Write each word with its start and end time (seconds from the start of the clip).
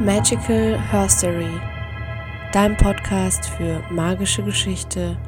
Magical 0.00 0.78
Herstory, 0.78 1.60
dein 2.52 2.76
Podcast 2.76 3.46
für 3.46 3.82
magische 3.90 4.44
Geschichte, 4.44 5.18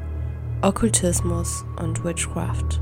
Okkultismus 0.61 1.65
und 1.75 2.01
Witchcraft. 2.05 2.79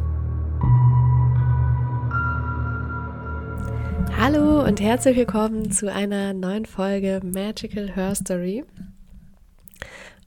Hallo 4.15 4.63
und 4.63 4.79
herzlich 4.79 5.17
willkommen 5.17 5.71
zu 5.71 5.91
einer 5.91 6.33
neuen 6.33 6.67
Folge 6.67 7.21
Magical 7.23 7.89
Herstory. 7.89 8.63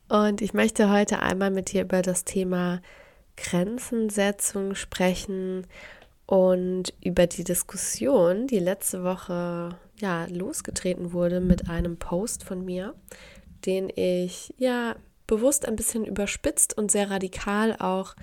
Und 0.08 0.42
ich 0.42 0.54
möchte 0.54 0.90
heute 0.90 1.20
einmal 1.20 1.52
mit 1.52 1.72
dir 1.72 1.82
über 1.82 2.02
das 2.02 2.24
Thema 2.24 2.80
Grenzensetzung 3.36 4.74
sprechen 4.74 5.68
und 6.26 6.94
über 7.02 7.26
die 7.26 7.44
Diskussion, 7.44 8.46
die 8.46 8.58
letzte 8.58 9.04
Woche 9.04 9.76
ja 9.96 10.26
losgetreten 10.26 11.12
wurde 11.12 11.40
mit 11.40 11.68
einem 11.68 11.96
Post 11.96 12.44
von 12.44 12.64
mir, 12.64 12.94
den 13.66 13.90
ich 13.94 14.54
ja 14.58 14.96
bewusst 15.26 15.66
ein 15.66 15.76
bisschen 15.76 16.04
überspitzt 16.04 16.76
und 16.76 16.90
sehr 16.90 17.10
radikal 17.10 17.76
auch 17.78 18.14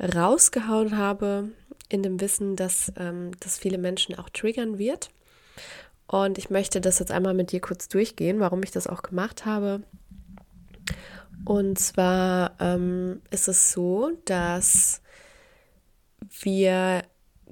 rausgehauen 0.00 0.96
habe, 0.96 1.50
in 1.88 2.02
dem 2.02 2.20
Wissen, 2.20 2.56
dass 2.56 2.92
ähm, 2.96 3.32
das 3.40 3.58
viele 3.58 3.78
Menschen 3.78 4.18
auch 4.18 4.28
triggern 4.28 4.78
wird. 4.78 5.10
Und 6.06 6.38
ich 6.38 6.50
möchte 6.50 6.80
das 6.80 6.98
jetzt 6.98 7.12
einmal 7.12 7.34
mit 7.34 7.52
dir 7.52 7.60
kurz 7.60 7.88
durchgehen, 7.88 8.40
warum 8.40 8.62
ich 8.62 8.70
das 8.70 8.86
auch 8.86 9.02
gemacht 9.02 9.46
habe. 9.46 9.82
Und 11.44 11.78
zwar 11.78 12.56
ähm, 12.60 13.22
ist 13.30 13.48
es 13.48 13.72
so, 13.72 14.12
dass 14.24 15.02
wir 16.40 17.02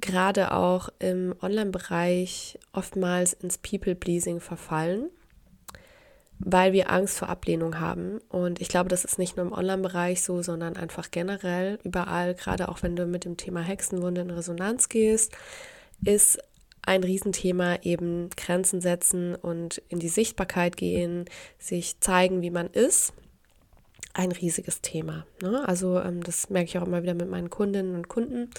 gerade 0.03 0.53
auch 0.53 0.91
im 0.99 1.35
Online-Bereich 1.41 2.59
oftmals 2.73 3.33
ins 3.33 3.57
People-Pleasing 3.57 4.41
verfallen, 4.41 5.09
weil 6.39 6.75
wir 6.75 6.91
Angst 6.91 7.19
vor 7.19 7.31
Ablehnung 7.31 7.81
haben. 7.81 8.19
Und 8.29 8.61
ich 8.61 8.69
glaube, 8.69 8.91
das 8.91 9.05
ist 9.05 9.19
nicht 9.19 9.37
nur 9.37 9.47
im 9.47 9.53
Online-Bereich 9.53 10.23
so, 10.23 10.43
sondern 10.43 10.77
einfach 10.77 11.11
generell 11.11 11.79
überall, 11.85 12.35
gerade 12.35 12.69
auch 12.69 12.83
wenn 12.83 12.97
du 12.97 13.07
mit 13.07 13.25
dem 13.25 13.39
Thema 13.39 13.61
Hexenwunde 13.61 14.21
in 14.21 14.31
Resonanz 14.31 14.91
gehst, 14.91 15.33
ist 16.05 16.39
ein 16.85 17.05
Riesenthema 17.05 17.79
eben 17.83 18.29
Grenzen 18.31 18.81
setzen 18.81 19.37
und 19.37 19.81
in 19.89 20.01
die 20.01 20.09
Sichtbarkeit 20.09 20.77
gehen, 20.77 21.27
sich 21.59 22.01
zeigen, 22.01 22.43
wie 22.43 22.51
man 22.51 22.67
ist 22.67 23.15
ein 24.15 24.33
riesiges 24.33 24.81
Thema. 24.81 25.27
Ne? 25.41 25.67
Also 25.67 26.01
ähm, 26.01 26.23
das 26.23 26.51
merke 26.51 26.69
ich 26.69 26.79
auch 26.79 26.87
immer 26.87 27.03
wieder 27.03 27.15
mit 27.15 27.31
meinen 27.31 27.51
Kundinnen 27.51 27.95
und 27.95 28.09
Kunden. 28.09 28.51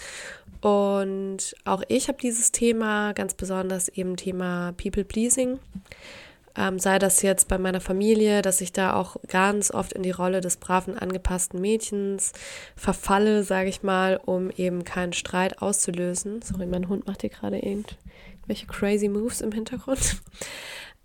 Und 0.61 1.55
auch 1.65 1.83
ich 1.87 2.07
habe 2.07 2.17
dieses 2.21 2.51
Thema, 2.51 3.13
ganz 3.13 3.33
besonders 3.33 3.89
eben 3.89 4.15
Thema 4.15 4.73
People 4.73 5.03
Pleasing. 5.03 5.59
Ähm, 6.55 6.77
sei 6.77 6.99
das 6.99 7.21
jetzt 7.23 7.47
bei 7.47 7.57
meiner 7.57 7.81
Familie, 7.81 8.43
dass 8.43 8.61
ich 8.61 8.71
da 8.71 8.93
auch 8.93 9.15
ganz 9.27 9.71
oft 9.71 9.93
in 9.93 10.03
die 10.03 10.11
Rolle 10.11 10.39
des 10.39 10.57
braven, 10.57 10.97
angepassten 10.97 11.59
Mädchens 11.59 12.31
verfalle, 12.75 13.43
sage 13.43 13.69
ich 13.69 13.81
mal, 13.81 14.19
um 14.23 14.51
eben 14.51 14.83
keinen 14.83 15.13
Streit 15.13 15.61
auszulösen. 15.61 16.41
Sorry, 16.43 16.67
mein 16.67 16.89
Hund 16.89 17.07
macht 17.07 17.21
hier 17.21 17.31
gerade 17.31 17.57
irgendwelche 17.57 18.67
crazy 18.67 19.09
Moves 19.09 19.41
im 19.41 19.51
Hintergrund. 19.51 20.21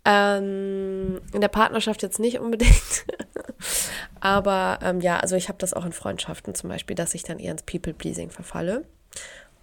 Ähm, 0.09 1.21
in 1.33 1.41
der 1.41 1.49
Partnerschaft 1.49 2.01
jetzt 2.01 2.19
nicht 2.19 2.39
unbedingt. 2.39 3.05
Aber 4.19 4.79
ähm, 4.81 5.01
ja, 5.01 5.17
also 5.17 5.35
ich 5.35 5.49
habe 5.49 5.59
das 5.59 5.73
auch 5.73 5.85
in 5.85 5.91
Freundschaften 5.91 6.55
zum 6.55 6.69
Beispiel, 6.69 6.95
dass 6.95 7.13
ich 7.13 7.21
dann 7.21 7.37
eher 7.37 7.51
ins 7.51 7.61
People-Pleasing 7.61 8.31
verfalle. 8.31 8.85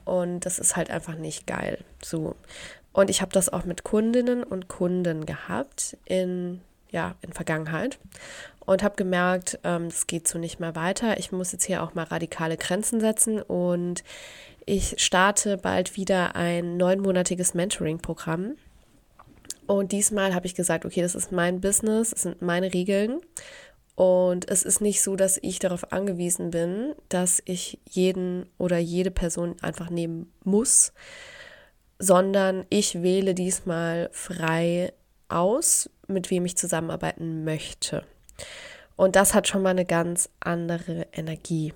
Und 0.05 0.47
das 0.47 0.61
ist 0.61 0.77
halt 0.77 0.89
einfach 0.91 1.17
nicht 1.17 1.49
geil. 1.49 1.79
So. 2.01 2.37
Und 2.93 3.11
ich 3.11 3.23
habe 3.23 3.33
das 3.33 3.53
auch 3.53 3.65
mit 3.65 3.83
Kundinnen 3.83 4.45
und 4.45 4.69
Kunden 4.69 5.27
gehabt 5.27 5.97
in, 6.05 6.61
ja, 6.93 7.17
in 7.23 7.33
Vergangenheit. 7.33 7.99
Und 8.61 8.85
habe 8.85 8.95
gemerkt, 8.95 9.59
ähm, 9.65 9.89
geht 10.07 10.29
so 10.29 10.39
nicht 10.39 10.61
mehr 10.61 10.77
weiter. 10.77 11.19
Ich 11.19 11.33
muss 11.33 11.51
jetzt 11.51 11.65
hier 11.65 11.83
auch 11.83 11.95
mal 11.95 12.05
radikale 12.05 12.57
Grenzen 12.57 13.01
setzen. 13.01 13.43
Und 13.43 14.05
ich 14.65 14.95
starte 14.99 15.57
bald 15.57 15.97
wieder 15.97 16.37
ein 16.37 16.77
neunmonatiges 16.77 17.55
Mentoring-Programm 17.55 18.55
und 19.67 19.93
diesmal 19.93 20.35
habe 20.35 20.47
ich 20.47 20.55
gesagt, 20.55 20.85
okay, 20.85 21.03
das 21.03 21.15
ist 21.15 21.33
mein 21.33 21.61
Business, 21.61 22.13
es 22.13 22.23
sind 22.23 22.43
meine 22.43 22.73
Regeln. 22.73 23.21
Und 23.95 24.49
es 24.51 24.63
ist 24.63 24.83
nicht 24.83 25.03
so, 25.03 25.17
dass 25.17 25.39
ich 25.41 25.59
darauf 25.59 25.91
angewiesen 25.91 26.51
bin, 26.51 26.95
dass 27.09 27.43
ich 27.47 27.81
jeden 27.89 28.47
oder 28.59 28.77
jede 28.77 29.11
Person 29.11 29.57
einfach 29.63 29.89
nehmen 29.89 30.31
muss, 30.45 30.93
sondern 31.99 32.67
ich 32.69 33.03
wähle 33.03 33.35
diesmal 33.35 34.11
frei 34.13 34.93
aus, 35.29 35.89
mit 36.09 36.31
wem 36.31 36.45
ich 36.45 36.59
zusammenarbeiten 36.59 37.45
möchte. 37.45 38.05
Und 38.97 39.17
das 39.17 39.33
hat 39.33 39.49
schon 39.49 39.63
mal 39.63 39.71
eine 39.71 39.87
ganz 39.87 40.29
andere 40.41 41.07
Energie. 41.13 41.73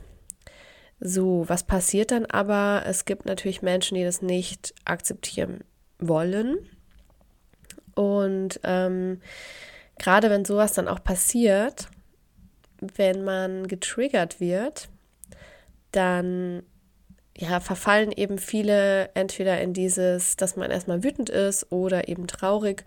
So, 1.01 1.45
was 1.49 1.65
passiert 1.65 2.11
dann 2.11 2.27
aber? 2.27 2.83
Es 2.85 3.07
gibt 3.07 3.25
natürlich 3.25 3.63
Menschen, 3.63 3.95
die 3.95 4.05
das 4.05 4.21
nicht 4.21 4.75
akzeptieren 4.85 5.65
wollen 5.99 6.59
und 7.95 8.61
ähm, 8.65 9.21
gerade 9.99 10.31
wenn 10.31 10.45
sowas 10.45 10.73
dann 10.73 10.89
auch 10.89 11.03
passiert, 11.03 11.89
wenn 12.81 13.25
man 13.25 13.69
getriggert 13.69 14.41
wird, 14.41 14.89
dann 15.93 16.63
ja, 17.37 17.61
verfallen 17.61 18.13
eben 18.13 18.39
viele 18.39 19.11
entweder 19.15 19.61
in 19.61 19.73
dieses, 19.73 20.37
dass 20.37 20.57
man 20.57 20.71
erstmal 20.71 21.03
wütend 21.03 21.31
ist 21.31 21.73
oder 21.73 22.09
eben 22.09 22.27
traurig 22.27 22.85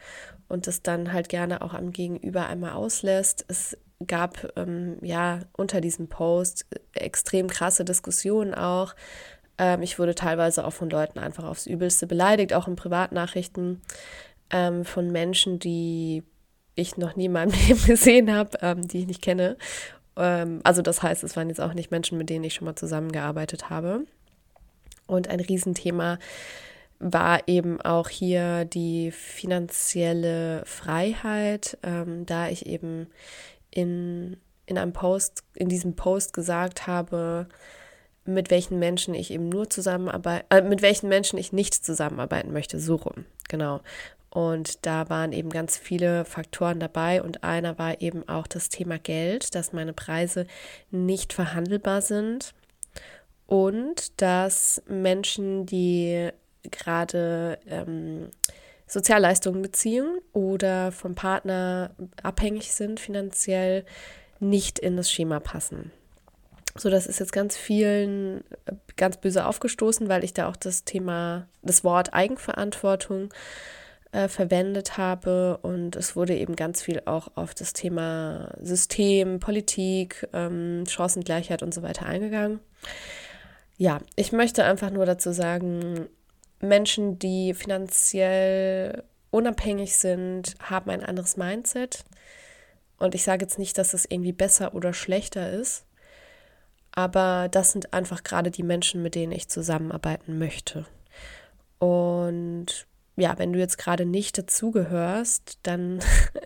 und 0.48 0.68
das 0.68 0.84
dann 0.84 1.12
halt 1.12 1.30
gerne 1.30 1.62
auch 1.62 1.74
am 1.74 1.92
Gegenüber 1.92 2.48
einmal 2.48 2.74
auslässt. 2.74 3.46
Es 3.48 3.78
gab 4.06 4.52
ähm, 4.56 4.98
ja 5.02 5.40
unter 5.54 5.82
diesem 5.82 6.08
Post 6.08 6.68
extrem 6.94 7.48
krasse 7.48 7.84
Diskussionen 7.86 8.54
auch. 8.54 8.96
Ähm, 9.58 9.82
ich 9.82 9.98
wurde 9.98 10.14
teilweise 10.14 10.66
auch 10.66 10.74
von 10.74 10.90
Leuten 10.90 11.20
einfach 11.20 11.46
aufs 11.46 11.66
Übelste 11.66 12.06
beleidigt, 12.06 12.54
auch 12.54 12.68
in 12.68 12.76
Privatnachrichten 12.76 13.82
ähm, 14.54 14.86
von 14.86 15.12
Menschen, 15.12 15.60
die 15.60 16.24
ich 16.76 16.96
noch 16.98 17.18
nie 17.18 17.26
in 17.26 17.34
meinem 17.34 17.52
Leben 17.68 17.84
gesehen 17.86 18.34
habe, 18.34 18.58
ähm, 18.62 18.88
die 18.88 19.00
ich 19.00 19.08
nicht 19.08 19.22
kenne. 19.22 19.58
Ähm, 20.16 20.62
also 20.64 20.82
das 20.82 21.04
heißt, 21.04 21.24
es 21.24 21.36
waren 21.36 21.50
jetzt 21.50 21.60
auch 21.60 21.74
nicht 21.74 21.92
Menschen, 21.92 22.18
mit 22.18 22.30
denen 22.30 22.46
ich 22.46 22.54
schon 22.54 22.66
mal 22.66 22.76
zusammengearbeitet 22.76 23.70
habe. 23.70 24.06
Und 25.08 25.28
ein 25.28 25.42
Riesenthema 25.42 26.20
war 27.00 27.48
eben 27.48 27.82
auch 27.82 28.08
hier 28.08 28.64
die 28.66 29.12
finanzielle 29.12 30.64
Freiheit, 30.66 31.78
ähm, 31.84 32.26
da 32.26 32.48
ich 32.48 32.66
eben 32.66 33.08
in, 33.72 34.38
in 34.66 34.78
einem 34.78 34.94
Post, 34.94 35.44
in 35.56 35.68
diesem 35.68 35.96
Post 35.96 36.34
gesagt 36.34 36.88
habe, 36.88 37.48
mit 38.26 38.50
welchen 38.52 38.80
Menschen 38.80 39.14
ich 39.14 39.32
eben 39.32 39.50
nur 39.50 39.70
zusammenarbeiten, 39.70 40.46
äh, 40.50 40.62
mit 40.62 40.82
welchen 40.82 41.10
Menschen 41.10 41.38
ich 41.38 41.52
nicht 41.52 41.74
zusammenarbeiten 41.74 42.54
möchte, 42.54 42.80
so 42.80 42.96
rum, 42.96 43.26
genau. 43.50 43.82
Und 44.34 44.88
da 44.88 45.12
waren 45.12 45.32
eben 45.32 45.52
ganz 45.52 45.78
viele 45.78 46.26
Faktoren 46.26 46.80
dabei 46.80 47.22
und 47.22 47.44
einer 47.44 47.78
war 47.78 48.02
eben 48.02 48.28
auch 48.28 48.48
das 48.48 48.70
Thema 48.70 48.98
Geld, 48.98 49.54
dass 49.54 49.74
meine 49.74 49.94
Preise 49.94 50.48
nicht 50.90 51.34
verhandelbar 51.34 52.02
sind 52.02 52.56
und 53.46 54.20
dass 54.24 54.82
Menschen, 54.88 55.68
die 55.68 56.30
gerade 56.64 57.60
ähm, 57.68 58.32
Sozialleistungen 58.88 59.62
beziehen 59.62 60.18
oder 60.32 60.92
vom 60.92 61.14
Partner 61.14 61.92
abhängig 62.24 62.74
sind 62.74 63.00
finanziell, 63.00 63.86
nicht 64.40 64.80
in 64.80 64.98
das 64.98 65.12
Schema 65.12 65.42
passen. 65.42 65.92
So, 66.76 66.90
das 66.90 67.06
ist 67.06 67.20
jetzt 67.20 67.34
ganz 67.34 67.56
vielen 67.56 68.44
äh, 68.66 68.74
ganz 68.96 69.18
böse 69.18 69.46
aufgestoßen, 69.46 70.10
weil 70.10 70.24
ich 70.24 70.34
da 70.34 70.48
auch 70.50 70.56
das 70.56 70.86
Thema, 70.86 71.46
das 71.62 71.84
Wort 71.84 72.16
Eigenverantwortung 72.16 73.32
äh, 74.14 74.28
verwendet 74.28 74.98
habe. 74.98 75.58
Und 75.64 75.96
es 75.96 76.16
wurde 76.16 76.36
eben 76.38 76.56
ganz 76.56 76.82
viel 76.82 77.02
auch 77.06 77.30
auf 77.36 77.54
das 77.54 77.74
Thema 77.74 78.54
System, 78.62 79.40
Politik, 79.40 80.28
ähm, 80.34 80.84
Chancengleichheit 80.88 81.64
und 81.64 81.74
so 81.74 81.82
weiter 81.82 82.06
eingegangen. 82.06 82.60
Ja, 83.76 84.00
ich 84.16 84.32
möchte 84.32 84.64
einfach 84.64 84.92
nur 84.92 85.06
dazu 85.06 85.32
sagen, 85.32 86.08
Menschen, 86.60 87.18
die 87.18 87.56
finanziell 87.56 89.04
unabhängig 89.32 89.98
sind, 89.98 90.56
haben 90.62 90.92
ein 90.92 91.04
anderes 91.04 91.36
Mindset. 91.36 92.06
Und 93.00 93.16
ich 93.16 93.24
sage 93.24 93.44
jetzt 93.44 93.58
nicht, 93.58 93.78
dass 93.80 93.96
es 93.96 94.06
irgendwie 94.06 94.32
besser 94.32 94.76
oder 94.76 94.94
schlechter 94.94 95.52
ist, 95.52 95.86
aber 96.92 97.50
das 97.50 97.72
sind 97.72 97.94
einfach 97.94 98.24
gerade 98.24 98.52
die 98.52 98.62
Menschen, 98.62 99.02
mit 99.02 99.16
denen 99.16 99.32
ich 99.32 99.50
zusammenarbeiten 99.50 100.38
möchte. 100.38 100.86
Und 101.80 102.86
ja, 103.16 103.38
wenn 103.38 103.54
du 103.54 103.60
jetzt 103.60 103.78
gerade 103.78 104.06
nicht 104.06 104.38
dazugehörst, 104.38 105.60
dann 105.64 106.00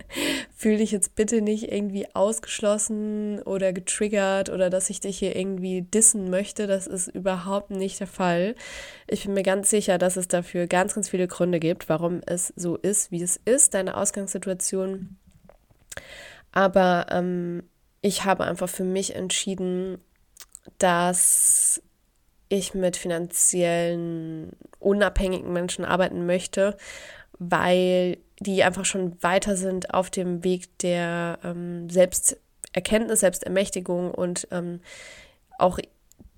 fühle 0.54 0.78
dich 0.78 0.90
jetzt 0.90 1.14
bitte 1.14 1.40
nicht 1.40 1.72
irgendwie 1.72 2.14
ausgeschlossen 2.14 3.40
oder 3.42 3.72
getriggert 3.72 4.50
oder 4.50 4.68
dass 4.68 4.90
ich 4.90 5.00
dich 5.00 5.18
hier 5.18 5.34
irgendwie 5.34 5.82
dissen 5.82 6.28
möchte. 6.28 6.66
Das 6.66 6.86
ist 6.86 7.08
überhaupt 7.08 7.70
nicht 7.70 8.00
der 8.00 8.06
Fall. 8.06 8.54
Ich 9.06 9.24
bin 9.24 9.32
mir 9.32 9.42
ganz 9.42 9.70
sicher, 9.70 9.96
dass 9.96 10.16
es 10.16 10.28
dafür 10.28 10.66
ganz, 10.66 10.94
ganz 10.94 11.08
viele 11.08 11.26
Gründe 11.26 11.58
gibt, 11.58 11.88
warum 11.88 12.20
es 12.26 12.52
so 12.54 12.76
ist, 12.76 13.10
wie 13.10 13.22
es 13.22 13.40
ist, 13.46 13.72
deine 13.72 13.96
Ausgangssituation. 13.96 15.16
Aber 16.52 17.06
ähm, 17.10 17.62
ich 18.02 18.26
habe 18.26 18.44
einfach 18.44 18.68
für 18.68 18.84
mich 18.84 19.14
entschieden, 19.16 19.98
dass 20.76 21.82
ich 22.48 22.74
mit 22.74 22.96
finanziellen 22.96 24.52
unabhängigen 24.78 25.52
Menschen 25.52 25.84
arbeiten 25.84 26.26
möchte, 26.26 26.76
weil 27.38 28.18
die 28.40 28.62
einfach 28.62 28.84
schon 28.84 29.22
weiter 29.22 29.56
sind 29.56 29.94
auf 29.94 30.10
dem 30.10 30.44
Weg 30.44 30.78
der 30.78 31.38
ähm, 31.44 31.90
Selbsterkenntnis, 31.90 33.20
Selbstermächtigung 33.20 34.12
und 34.12 34.48
ähm, 34.50 34.80
auch 35.58 35.78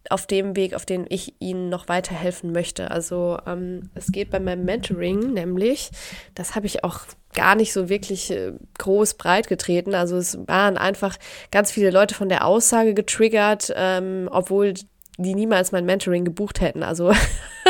auf 0.09 0.27
dem 0.27 0.57
Weg, 0.57 0.75
auf 0.75 0.87
den 0.87 1.07
ich 1.09 1.35
ihnen 1.41 1.69
noch 1.69 1.89
weiterhelfen 1.89 2.53
möchte. 2.53 2.91
Also 2.91 3.39
ähm, 3.47 3.91
es 3.95 4.11
geht 4.11 4.31
bei 4.31 4.41
meinem 4.41 4.65
Mentoring 4.65 5.35
nämlich, 5.35 5.91
das 6.35 6.55
habe 6.55 6.67
ich 6.67 6.85
auch 6.85 7.01
gar 7.35 7.55
nicht 7.55 7.73
so 7.73 7.89
wirklich 7.89 8.31
äh, 8.31 8.53
groß 8.79 9.15
breit 9.15 9.47
getreten. 9.47 9.95
Also 9.95 10.17
es 10.17 10.39
waren 10.49 10.79
einfach 10.79 11.17
ganz 11.51 11.71
viele 11.71 11.91
Leute 11.91 12.15
von 12.15 12.29
der 12.29 12.47
Aussage 12.47 12.95
getriggert, 12.95 13.73
ähm, 13.77 14.29
obwohl 14.33 14.75
die 15.22 15.34
niemals 15.34 15.72
mein 15.72 15.87
Mentoring 15.87 16.25
gebucht 16.25 16.61
hätten. 16.61 16.82
Also 16.82 17.12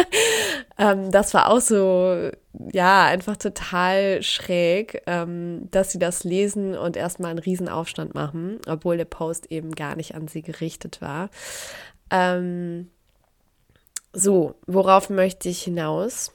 ähm, 0.79 1.11
das 1.11 1.35
war 1.35 1.50
auch 1.50 1.61
so, 1.61 2.31
ja, 2.73 3.05
einfach 3.06 3.37
total 3.37 4.23
schräg, 4.23 5.02
ähm, 5.06 5.69
dass 5.70 5.93
sie 5.93 5.99
das 5.99 6.25
lesen 6.25 6.76
und 6.76 6.97
erstmal 6.97 7.31
einen 7.31 7.38
Riesenaufstand 7.38 8.14
machen, 8.14 8.61
obwohl 8.67 8.97
der 8.97 9.05
Post 9.05 9.50
eben 9.50 9.75
gar 9.75 9.97
nicht 9.97 10.14
an 10.14 10.29
sie 10.29 10.43
gerichtet 10.43 11.00
war. 11.00 11.31
Ähm, 12.11 12.91
so, 14.12 14.55
worauf 14.67 15.11
möchte 15.11 15.49
ich 15.49 15.62
hinaus? 15.62 16.32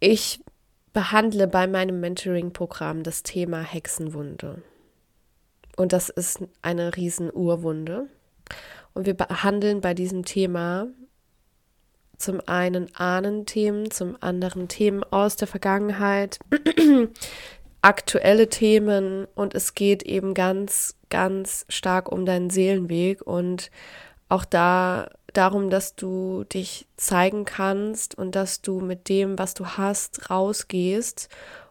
Ich 0.00 0.40
behandle 0.92 1.46
bei 1.46 1.66
meinem 1.66 2.00
Mentoring-Programm 2.00 3.02
das 3.02 3.22
Thema 3.22 3.60
Hexenwunde. 3.62 4.62
Und 5.76 5.92
das 5.92 6.08
ist 6.08 6.40
eine 6.60 6.96
Riesenurwunde. 6.96 8.08
Und 8.94 9.06
wir 9.06 9.14
behandeln 9.14 9.80
bei 9.80 9.94
diesem 9.94 10.24
Thema 10.24 10.88
zum 12.18 12.40
einen 12.46 12.94
Ahnenthemen, 12.94 13.90
zum 13.90 14.16
anderen 14.20 14.68
Themen 14.68 15.02
aus 15.02 15.36
der 15.36 15.48
Vergangenheit, 15.48 16.38
aktuelle 17.82 18.48
Themen 18.48 19.26
und 19.34 19.54
es 19.54 19.74
geht 19.74 20.04
eben 20.04 20.34
ganz, 20.34 20.96
ganz 21.10 21.66
stark 21.68 22.12
um 22.12 22.24
deinen 22.24 22.48
Seelenweg 22.48 23.22
und 23.22 23.70
auch 24.28 24.44
da 24.44 25.10
darum, 25.32 25.70
dass 25.70 25.96
du 25.96 26.44
dich 26.44 26.86
zeigen 26.96 27.44
kannst 27.44 28.16
und 28.16 28.34
dass 28.34 28.62
du 28.62 28.80
mit 28.80 29.08
dem, 29.08 29.38
was 29.38 29.54
du 29.54 29.66
hast, 29.66 30.30
rausgehst 30.30 31.28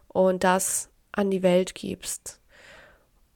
und 0.08 0.44
das 0.44 0.90
an 1.12 1.30
die 1.30 1.42
Welt 1.42 1.74
gibst. 1.74 2.40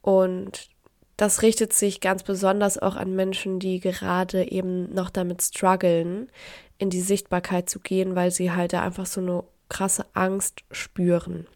Und 0.01 0.69
das 1.17 1.41
richtet 1.41 1.73
sich 1.73 1.99
ganz 1.99 2.23
besonders 2.23 2.77
auch 2.77 2.95
an 2.95 3.15
Menschen, 3.15 3.59
die 3.59 3.79
gerade 3.79 4.49
eben 4.49 4.93
noch 4.93 5.09
damit 5.09 5.41
strugglen, 5.41 6.29
in 6.77 6.91
die 6.91 7.01
Sichtbarkeit 7.01 7.69
zu 7.69 7.79
gehen, 7.79 8.15
weil 8.15 8.29
sie 8.29 8.51
halt 8.51 8.73
da 8.73 8.83
einfach 8.83 9.07
so 9.07 9.19
eine 9.19 9.43
krasse 9.67 10.05
Angst 10.13 10.63
spüren. 10.71 11.47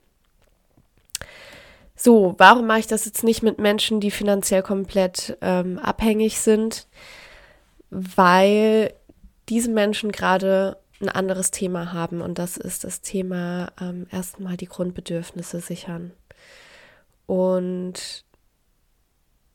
So, 1.95 2.33
warum 2.39 2.65
mache 2.65 2.79
ich 2.79 2.87
das 2.87 3.05
jetzt 3.05 3.23
nicht 3.23 3.43
mit 3.43 3.59
Menschen, 3.59 3.99
die 3.99 4.09
finanziell 4.09 4.63
komplett 4.63 5.37
ähm, 5.41 5.77
abhängig 5.77 6.39
sind? 6.39 6.87
Weil 7.91 8.93
diese 9.47 9.69
Menschen 9.69 10.11
gerade 10.11 10.77
ein 10.99 11.09
anderes 11.09 11.51
Thema 11.51 11.93
haben 11.93 12.21
und 12.21 12.39
das 12.39 12.57
ist 12.57 12.83
das 12.83 13.01
Thema 13.01 13.71
ähm, 13.79 14.07
erstmal 14.11 14.57
die 14.57 14.67
Grundbedürfnisse 14.67 15.59
sichern. 15.59 16.11
Und 17.27 18.23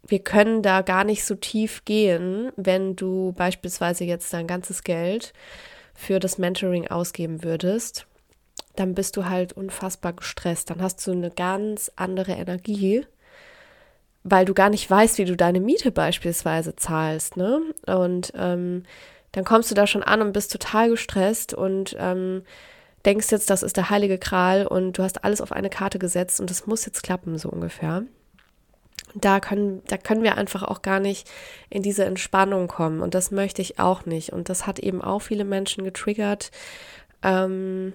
wir 0.08 0.20
können 0.20 0.62
da 0.62 0.82
gar 0.82 1.04
nicht 1.04 1.24
so 1.24 1.34
tief 1.34 1.84
gehen, 1.84 2.52
wenn 2.56 2.96
du 2.96 3.32
beispielsweise 3.32 4.04
jetzt 4.04 4.32
dein 4.32 4.46
ganzes 4.46 4.82
Geld 4.84 5.32
für 5.94 6.20
das 6.20 6.38
Mentoring 6.38 6.88
ausgeben 6.88 7.42
würdest. 7.42 8.06
Dann 8.76 8.94
bist 8.94 9.16
du 9.16 9.24
halt 9.24 9.54
unfassbar 9.54 10.12
gestresst. 10.12 10.70
Dann 10.70 10.82
hast 10.82 11.04
du 11.06 11.12
eine 11.12 11.30
ganz 11.30 11.90
andere 11.96 12.32
Energie, 12.32 13.06
weil 14.22 14.44
du 14.44 14.54
gar 14.54 14.70
nicht 14.70 14.88
weißt, 14.88 15.18
wie 15.18 15.24
du 15.24 15.36
deine 15.36 15.60
Miete 15.60 15.90
beispielsweise 15.90 16.76
zahlst. 16.76 17.36
Ne? 17.36 17.62
Und 17.86 18.32
ähm, 18.36 18.84
dann 19.32 19.44
kommst 19.44 19.70
du 19.70 19.74
da 19.74 19.86
schon 19.86 20.02
an 20.02 20.22
und 20.22 20.32
bist 20.32 20.52
total 20.52 20.90
gestresst 20.90 21.54
und 21.54 21.96
ähm, 21.98 22.42
denkst 23.04 23.30
jetzt, 23.30 23.50
das 23.50 23.62
ist 23.62 23.76
der 23.76 23.90
heilige 23.90 24.18
Kral 24.18 24.66
und 24.66 24.98
du 24.98 25.02
hast 25.02 25.24
alles 25.24 25.40
auf 25.40 25.52
eine 25.52 25.70
Karte 25.70 25.98
gesetzt 25.98 26.40
und 26.40 26.50
es 26.50 26.66
muss 26.66 26.86
jetzt 26.86 27.02
klappen, 27.02 27.38
so 27.38 27.48
ungefähr 27.48 28.04
da 29.20 29.40
können, 29.40 29.82
da 29.86 29.96
können 29.96 30.22
wir 30.22 30.36
einfach 30.36 30.62
auch 30.62 30.82
gar 30.82 31.00
nicht 31.00 31.28
in 31.70 31.82
diese 31.82 32.04
Entspannung 32.04 32.68
kommen. 32.68 33.00
Und 33.00 33.14
das 33.14 33.30
möchte 33.30 33.62
ich 33.62 33.78
auch 33.78 34.06
nicht. 34.06 34.32
Und 34.32 34.48
das 34.48 34.66
hat 34.66 34.78
eben 34.78 35.02
auch 35.02 35.20
viele 35.20 35.44
Menschen 35.44 35.84
getriggert. 35.84 36.50
Ähm, 37.22 37.94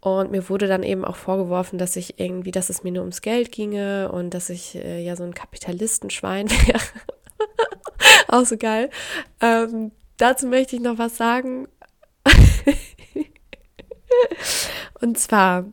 und 0.00 0.30
mir 0.30 0.48
wurde 0.48 0.66
dann 0.66 0.82
eben 0.82 1.04
auch 1.04 1.16
vorgeworfen, 1.16 1.78
dass 1.78 1.96
ich 1.96 2.18
irgendwie, 2.18 2.50
dass 2.50 2.70
es 2.70 2.82
mir 2.82 2.92
nur 2.92 3.02
ums 3.02 3.22
Geld 3.22 3.52
ginge 3.52 4.10
und 4.10 4.34
dass 4.34 4.50
ich 4.50 4.74
äh, 4.74 5.00
ja 5.02 5.16
so 5.16 5.22
ein 5.22 5.34
Kapitalistenschwein 5.34 6.50
wäre. 6.66 6.80
auch 8.28 8.44
so 8.44 8.56
geil. 8.56 8.90
Ähm, 9.40 9.92
dazu 10.18 10.46
möchte 10.46 10.76
ich 10.76 10.82
noch 10.82 10.98
was 10.98 11.16
sagen. 11.16 11.68
und 15.00 15.18
zwar, 15.18 15.66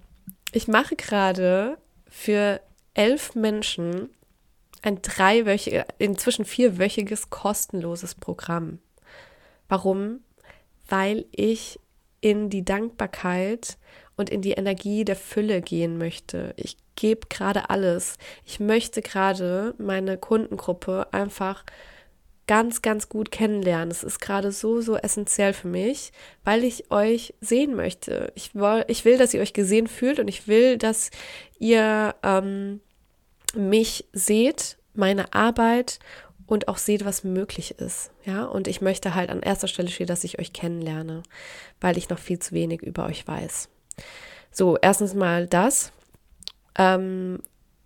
ich 0.51 0.67
mache 0.67 0.95
gerade 0.95 1.77
für 2.07 2.61
elf 2.93 3.35
Menschen 3.35 4.09
ein 4.81 5.01
dreiwöchiges, 5.01 5.85
inzwischen 5.97 6.45
vierwöchiges 6.45 7.29
kostenloses 7.29 8.15
Programm. 8.15 8.79
Warum? 9.67 10.21
Weil 10.87 11.25
ich 11.31 11.79
in 12.21 12.49
die 12.49 12.65
Dankbarkeit 12.65 13.77
und 14.17 14.29
in 14.29 14.41
die 14.41 14.51
Energie 14.51 15.05
der 15.05 15.15
Fülle 15.15 15.61
gehen 15.61 15.97
möchte. 15.97 16.53
Ich 16.57 16.77
gebe 16.95 17.27
gerade 17.29 17.69
alles. 17.69 18.17
Ich 18.45 18.59
möchte 18.59 19.01
gerade 19.01 19.73
meine 19.77 20.17
Kundengruppe 20.17 21.07
einfach 21.13 21.63
ganz, 22.45 22.81
ganz 22.81 23.09
gut 23.09 23.31
kennenlernen. 23.31 23.91
Es 23.91 24.03
ist 24.03 24.19
gerade 24.19 24.51
so, 24.51 24.81
so 24.81 24.97
essentiell 24.97 25.53
für 25.53 25.67
mich, 25.67 26.11
weil 26.43 26.63
ich 26.63 26.91
euch 26.91 27.33
sehen 27.39 27.75
möchte. 27.75 28.31
Ich 28.35 28.55
will, 28.55 28.83
ich 28.87 29.05
will, 29.05 29.17
dass 29.17 29.33
ihr 29.33 29.41
euch 29.41 29.53
gesehen 29.53 29.87
fühlt 29.87 30.19
und 30.19 30.27
ich 30.27 30.47
will, 30.47 30.77
dass 30.77 31.11
ihr 31.59 32.15
ähm, 32.23 32.81
mich 33.55 34.05
seht, 34.13 34.77
meine 34.93 35.33
Arbeit 35.33 35.99
und 36.45 36.67
auch 36.67 36.77
seht, 36.77 37.05
was 37.05 37.23
möglich 37.23 37.75
ist. 37.79 38.11
Ja, 38.25 38.45
und 38.45 38.67
ich 38.67 38.81
möchte 38.81 39.15
halt 39.15 39.29
an 39.29 39.41
erster 39.41 39.67
Stelle 39.67 39.89
stehen, 39.89 40.07
dass 40.07 40.23
ich 40.23 40.39
euch 40.39 40.51
kennenlerne, 40.51 41.23
weil 41.79 41.97
ich 41.97 42.09
noch 42.09 42.19
viel 42.19 42.39
zu 42.39 42.53
wenig 42.53 42.81
über 42.81 43.05
euch 43.05 43.27
weiß. 43.27 43.69
So, 44.51 44.77
erstens 44.77 45.13
mal 45.13 45.47
das. 45.47 45.91
Ähm, 46.77 47.39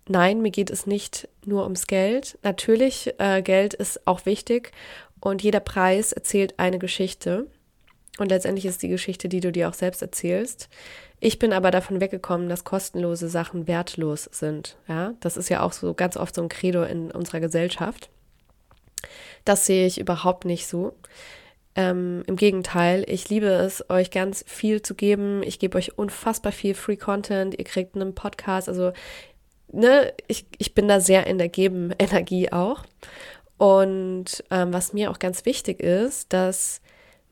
nein, 0.08 0.40
mir 0.40 0.50
geht 0.50 0.70
es 0.70 0.86
nicht 0.86 1.28
nur 1.44 1.64
ums 1.64 1.86
Geld. 1.86 2.38
Natürlich, 2.42 3.14
äh, 3.18 3.42
Geld 3.42 3.74
ist 3.74 4.06
auch 4.06 4.24
wichtig 4.24 4.72
und 5.20 5.42
jeder 5.42 5.60
Preis 5.60 6.12
erzählt 6.12 6.58
eine 6.58 6.78
Geschichte. 6.78 7.46
Und 8.18 8.28
letztendlich 8.28 8.66
ist 8.66 8.82
die 8.82 8.88
Geschichte, 8.88 9.28
die 9.28 9.40
du 9.40 9.50
dir 9.50 9.68
auch 9.68 9.74
selbst 9.74 10.00
erzählst. 10.00 10.68
Ich 11.20 11.38
bin 11.38 11.52
aber 11.52 11.70
davon 11.70 12.00
weggekommen, 12.00 12.48
dass 12.48 12.64
kostenlose 12.64 13.28
Sachen 13.28 13.66
wertlos 13.66 14.28
sind. 14.30 14.76
Ja, 14.88 15.14
das 15.20 15.36
ist 15.36 15.48
ja 15.48 15.62
auch 15.62 15.72
so 15.72 15.94
ganz 15.94 16.16
oft 16.16 16.34
so 16.34 16.42
ein 16.42 16.48
Credo 16.48 16.82
in 16.82 17.10
unserer 17.10 17.40
Gesellschaft. 17.40 18.10
Das 19.44 19.66
sehe 19.66 19.86
ich 19.86 19.98
überhaupt 19.98 20.44
nicht 20.44 20.66
so. 20.66 20.94
Ähm, 21.76 22.22
Im 22.26 22.36
Gegenteil, 22.36 23.04
ich 23.08 23.28
liebe 23.28 23.46
es, 23.46 23.88
euch 23.90 24.10
ganz 24.10 24.44
viel 24.46 24.82
zu 24.82 24.94
geben. 24.94 25.42
Ich 25.42 25.58
gebe 25.58 25.76
euch 25.76 25.98
unfassbar 25.98 26.52
viel 26.52 26.74
Free 26.74 26.96
Content. 26.96 27.58
Ihr 27.58 27.64
kriegt 27.64 27.96
einen 27.96 28.14
Podcast. 28.14 28.68
Also, 28.68 28.92
ne, 29.72 30.12
ich, 30.28 30.46
ich 30.58 30.74
bin 30.74 30.88
da 30.88 31.00
sehr 31.00 31.26
in 31.26 31.38
der 31.38 31.48
Geben-Energie 31.48 32.52
auch. 32.52 32.84
Und 33.56 34.44
ähm, 34.50 34.72
was 34.72 34.92
mir 34.92 35.10
auch 35.10 35.18
ganz 35.18 35.46
wichtig 35.46 35.80
ist, 35.80 36.32
dass 36.32 36.80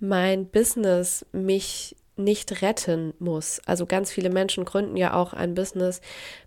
mein 0.00 0.46
Business 0.46 1.24
mich 1.32 1.96
nicht 2.16 2.62
retten 2.62 3.14
muss. 3.18 3.60
Also 3.66 3.86
ganz 3.86 4.10
viele 4.12 4.30
Menschen 4.30 4.64
gründen 4.64 4.96
ja 4.96 5.14
auch 5.14 5.32
ein 5.32 5.54
Business 5.54 6.00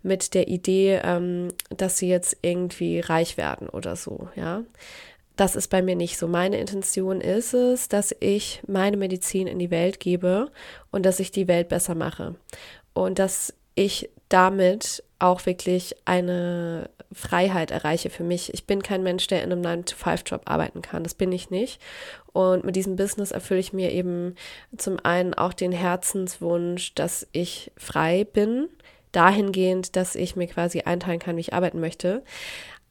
mit 0.03 0.34
der 0.34 0.48
Idee, 0.48 1.01
ähm, 1.03 1.50
dass 1.69 1.98
sie 1.98 2.07
jetzt 2.07 2.38
irgendwie 2.41 3.00
reich 3.00 3.38
werden 3.38 3.69
oder 3.69 3.95
so, 3.95 4.29
ja. 4.36 4.63
das 5.36 5.55
ist 5.55 5.69
bei 5.69 5.81
mir 5.81 5.95
nicht 5.95 6.17
so. 6.17 6.27
Meine 6.27 6.60
Intention 6.60 7.19
ist 7.19 7.53
es, 7.53 7.89
dass 7.89 8.15
ich 8.19 8.62
meine 8.67 8.98
Medizin 8.98 9.48
in 9.48 9.60
die 9.60 9.72
Welt 9.72 10.00
gebe 10.00 10.51
und 10.91 11.05
dass 11.05 11.19
ich 11.19 11.31
die 11.31 11.48
Welt 11.48 11.69
besser 11.69 11.95
mache. 11.95 12.36
Und 12.93 13.19
dass 13.19 13.53
ich 13.75 14.10
damit 14.29 15.03
auch 15.25 15.46
wirklich 15.46 15.96
eine 16.05 16.89
Freiheit 17.12 17.72
erreiche 17.72 18.10
für 18.10 18.24
mich. 18.24 18.53
Ich 18.53 18.65
bin 18.65 18.84
kein 18.84 19.03
Mensch, 19.03 19.27
der 19.27 19.44
in 19.44 19.51
einem 19.51 19.62
9-to-5-Job 19.62 20.44
arbeiten 20.46 20.82
kann. 20.82 21.03
Das 21.03 21.15
bin 21.15 21.32
ich 21.32 21.50
nicht. 21.50 21.82
Und 22.32 22.63
mit 22.63 22.75
diesem 22.75 22.96
Business 22.96 23.32
erfülle 23.32 23.60
ich 23.60 23.74
mir 23.74 23.91
eben 23.91 24.36
zum 24.77 24.98
einen 25.03 25.34
auch 25.34 25.53
den 25.53 25.72
Herzenswunsch, 25.72 26.94
dass 26.94 27.27
ich 27.32 27.72
frei 27.77 28.25
bin, 28.25 28.67
dahingehend, 29.12 29.96
dass 29.96 30.15
ich 30.15 30.36
mir 30.36 30.48
quasi 30.48 30.82
einteilen 30.82 31.20
kann, 31.20 31.38
wie 31.38 31.41
ich 31.41 31.53
arbeiten 31.53 31.79
möchte. 31.79 32.24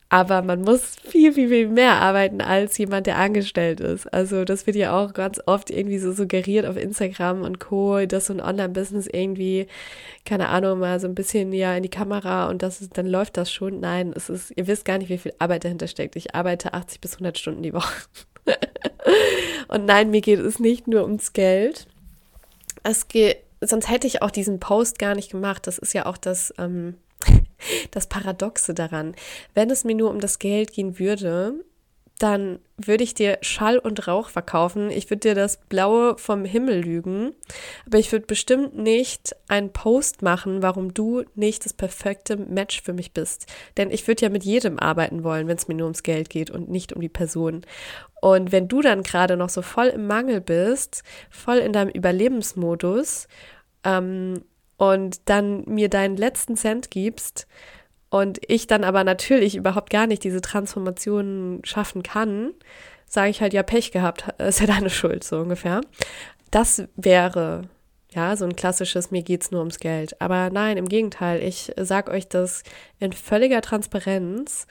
Aber 0.08 0.42
man 0.42 0.61
muss 0.61 0.96
viel, 1.02 1.32
viel, 1.32 1.49
viel 1.49 1.68
mehr 1.68 1.94
arbeiten 1.94 2.40
als 2.40 2.78
jemand, 2.78 3.06
der 3.06 3.18
angestellt 3.18 3.80
ist. 3.80 4.06
Also 4.12 4.44
das 4.44 4.66
wird 4.66 4.76
ja 4.76 4.96
auch 4.96 5.12
ganz 5.12 5.40
oft 5.46 5.70
irgendwie 5.70 5.99
so 5.99 6.12
suggeriert 6.12 6.66
auf 6.66 6.76
Instagram 6.76 7.42
und 7.42 7.58
Co., 7.58 8.04
dass 8.06 8.26
so 8.26 8.34
ein 8.34 8.40
Online-Business 8.40 9.08
irgendwie, 9.11 9.66
keine 10.25 10.50
Ahnung, 10.50 10.78
mal 10.78 11.00
so 11.00 11.08
ein 11.08 11.14
bisschen 11.14 11.52
ja 11.52 11.75
in 11.76 11.82
die 11.82 11.88
Kamera 11.88 12.49
und 12.49 12.62
das 12.62 12.80
ist, 12.80 12.96
dann 12.96 13.06
läuft 13.06 13.37
das 13.37 13.50
schon. 13.50 13.80
Nein, 13.80 14.12
es 14.14 14.28
ist, 14.28 14.52
ihr 14.54 14.66
wisst 14.66 14.84
gar 14.84 14.99
nicht, 14.99 15.08
wie 15.08 15.18
viel 15.18 15.34
Arbeit 15.38 15.64
dahinter 15.64 15.88
steckt. 15.88 16.16
Ich 16.16 16.34
arbeite 16.34 16.75
80 16.75 17.00
bis 17.00 17.14
100 17.14 17.38
Stunden 17.38 17.62
die 17.62 17.75
Woche. 17.75 18.04
und 19.68 19.87
nein, 19.87 20.11
mir 20.11 20.20
geht 20.20 20.38
es 20.38 20.61
nicht 20.61 20.87
nur 20.87 21.02
ums 21.02 21.32
Geld. 21.32 21.87
Es 22.82 23.08
geht, 23.08 23.38
sonst 23.62 23.90
hätte 23.90 24.06
ich 24.06 24.23
auch 24.23 24.30
diesen 24.30 24.61
Post 24.61 24.99
gar 24.99 25.14
nicht 25.14 25.30
gemacht. 25.30 25.66
Das 25.66 25.78
ist 25.78 25.94
ja 25.94 26.06
auch 26.06 26.18
das, 26.18 26.52
ähm, 26.58 26.94
das 27.90 28.06
Paradoxe 28.06 28.75
daran. 28.75 29.14
Wenn 29.54 29.71
es 29.71 29.85
mir 29.85 29.94
nur 29.94 30.11
um 30.11 30.21
das 30.21 30.38
Geld 30.38 30.73
gehen 30.73 30.99
würde, 30.99 31.54
dann 32.18 32.61
würde 32.76 33.02
ich 33.02 33.14
dir 33.14 33.38
Schall 33.40 33.76
und 33.76 34.06
Rauch 34.06 34.28
verkaufen. 34.28 34.90
Ich 34.90 35.11
würde 35.11 35.21
dir 35.21 35.35
das 35.35 35.56
Blaue 35.56 36.16
vom 36.16 36.44
Himmel 36.44 36.80
lügen. 36.80 37.35
Aber 37.87 37.99
ich 37.99 38.12
würde 38.12 38.26
bestimmt 38.26 38.76
nicht 38.76 39.35
einen 39.49 39.73
Post 39.73 40.23
machen, 40.23 40.62
warum 40.62 40.94
du 40.94 41.25
nicht 41.35 41.64
das 41.64 41.73
perfekte 41.73 42.37
Match 42.37 42.83
für 42.83 42.92
mich 42.92 43.12
bist. 43.12 43.47
Denn 43.76 43.90
ich 43.90 44.06
würde 44.06 44.23
ja 44.23 44.28
mit 44.28 44.44
jedem 44.44 44.78
arbeiten 44.78 45.25
wollen, 45.25 45.49
wenn 45.49 45.56
es 45.56 45.66
mir 45.66 45.75
nur 45.75 45.87
ums 45.87 46.04
Geld 46.04 46.30
geht 46.30 46.50
und 46.50 46.71
nicht 46.71 46.92
um 46.92 47.00
die 47.00 47.09
Person. 47.09 47.62
Und 48.21 48.52
wenn 48.52 48.68
du 48.68 48.80
dann 48.80 49.02
gerade 49.02 49.37
noch 49.37 49.49
so 49.49 49.61
voll 49.61 49.88
im 49.88 50.06
Mangel 50.06 50.40
bist, 50.40 51.02
voll 51.30 51.59
in 51.59 51.73
deinem 51.73 51.90
Überlebensmodus, 51.90 53.26
ähm, 53.83 54.42
und 54.76 55.28
dann 55.28 55.64
mir 55.66 55.88
deinen 55.88 56.16
letzten 56.16 56.56
Cent 56.56 56.90
gibst 56.90 57.46
und 58.10 58.40
ich 58.46 58.66
dann 58.66 58.84
aber 58.84 59.04
natürlich 59.04 59.56
überhaupt 59.56 59.90
gar 59.90 60.06
nicht 60.06 60.24
diese 60.24 60.40
Transformation 60.40 61.60
schaffen 61.64 62.02
kann, 62.02 62.52
sage 63.06 63.30
ich 63.30 63.40
halt, 63.40 63.52
ja, 63.52 63.62
Pech 63.62 63.92
gehabt, 63.92 64.28
ist 64.38 64.60
ja 64.60 64.66
deine 64.66 64.90
Schuld, 64.90 65.24
so 65.24 65.38
ungefähr. 65.38 65.80
Das 66.50 66.84
wäre 66.96 67.68
ja, 68.14 68.36
so 68.36 68.44
ein 68.44 68.54
klassisches, 68.54 69.10
mir 69.10 69.22
geht's 69.24 69.50
nur 69.50 69.58
ums 69.60 69.80
Geld. 69.80 70.20
Aber 70.20 70.48
nein, 70.50 70.76
im 70.76 70.88
Gegenteil, 70.88 71.42
ich 71.42 71.72
sag 71.76 72.08
euch 72.08 72.28
das 72.28 72.62
in 73.00 73.12
völliger 73.12 73.60
Transparenz. 73.60 74.68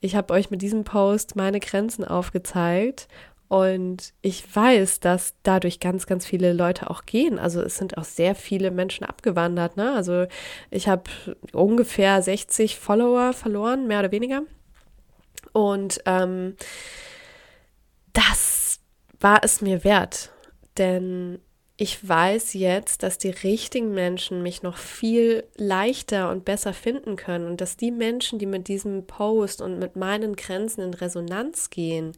Ich 0.00 0.14
habe 0.14 0.32
euch 0.32 0.50
mit 0.50 0.62
diesem 0.62 0.84
Post 0.84 1.34
meine 1.34 1.58
Grenzen 1.58 2.04
aufgezeigt 2.04 3.08
und 3.48 4.14
ich 4.22 4.44
weiß, 4.54 5.00
dass 5.00 5.34
dadurch 5.42 5.78
ganz, 5.78 6.06
ganz 6.06 6.26
viele 6.26 6.52
Leute 6.52 6.90
auch 6.90 7.04
gehen. 7.04 7.38
Also 7.38 7.60
es 7.60 7.76
sind 7.76 7.98
auch 7.98 8.04
sehr 8.04 8.34
viele 8.34 8.70
Menschen 8.70 9.04
abgewandert. 9.04 9.76
Ne? 9.76 9.92
Also 9.92 10.26
ich 10.70 10.88
habe 10.88 11.04
ungefähr 11.52 12.20
60 12.22 12.78
Follower 12.78 13.32
verloren, 13.32 13.86
mehr 13.86 14.00
oder 14.00 14.12
weniger. 14.12 14.42
Und 15.52 16.00
ähm, 16.06 16.56
das 18.12 18.80
war 19.20 19.40
es 19.42 19.60
mir 19.60 19.84
wert. 19.84 20.32
Denn 20.78 21.38
ich 21.76 22.08
weiß 22.08 22.54
jetzt, 22.54 23.02
dass 23.02 23.18
die 23.18 23.30
richtigen 23.30 23.92
Menschen 23.92 24.44
mich 24.44 24.62
noch 24.62 24.76
viel 24.76 25.44
leichter 25.56 26.30
und 26.30 26.44
besser 26.44 26.72
finden 26.72 27.16
können 27.16 27.48
und 27.48 27.60
dass 27.60 27.76
die 27.76 27.90
Menschen, 27.90 28.38
die 28.38 28.46
mit 28.46 28.68
diesem 28.68 29.06
Post 29.06 29.60
und 29.60 29.80
mit 29.80 29.96
meinen 29.96 30.36
Grenzen 30.36 30.82
in 30.82 30.94
Resonanz 30.94 31.70
gehen, 31.70 32.12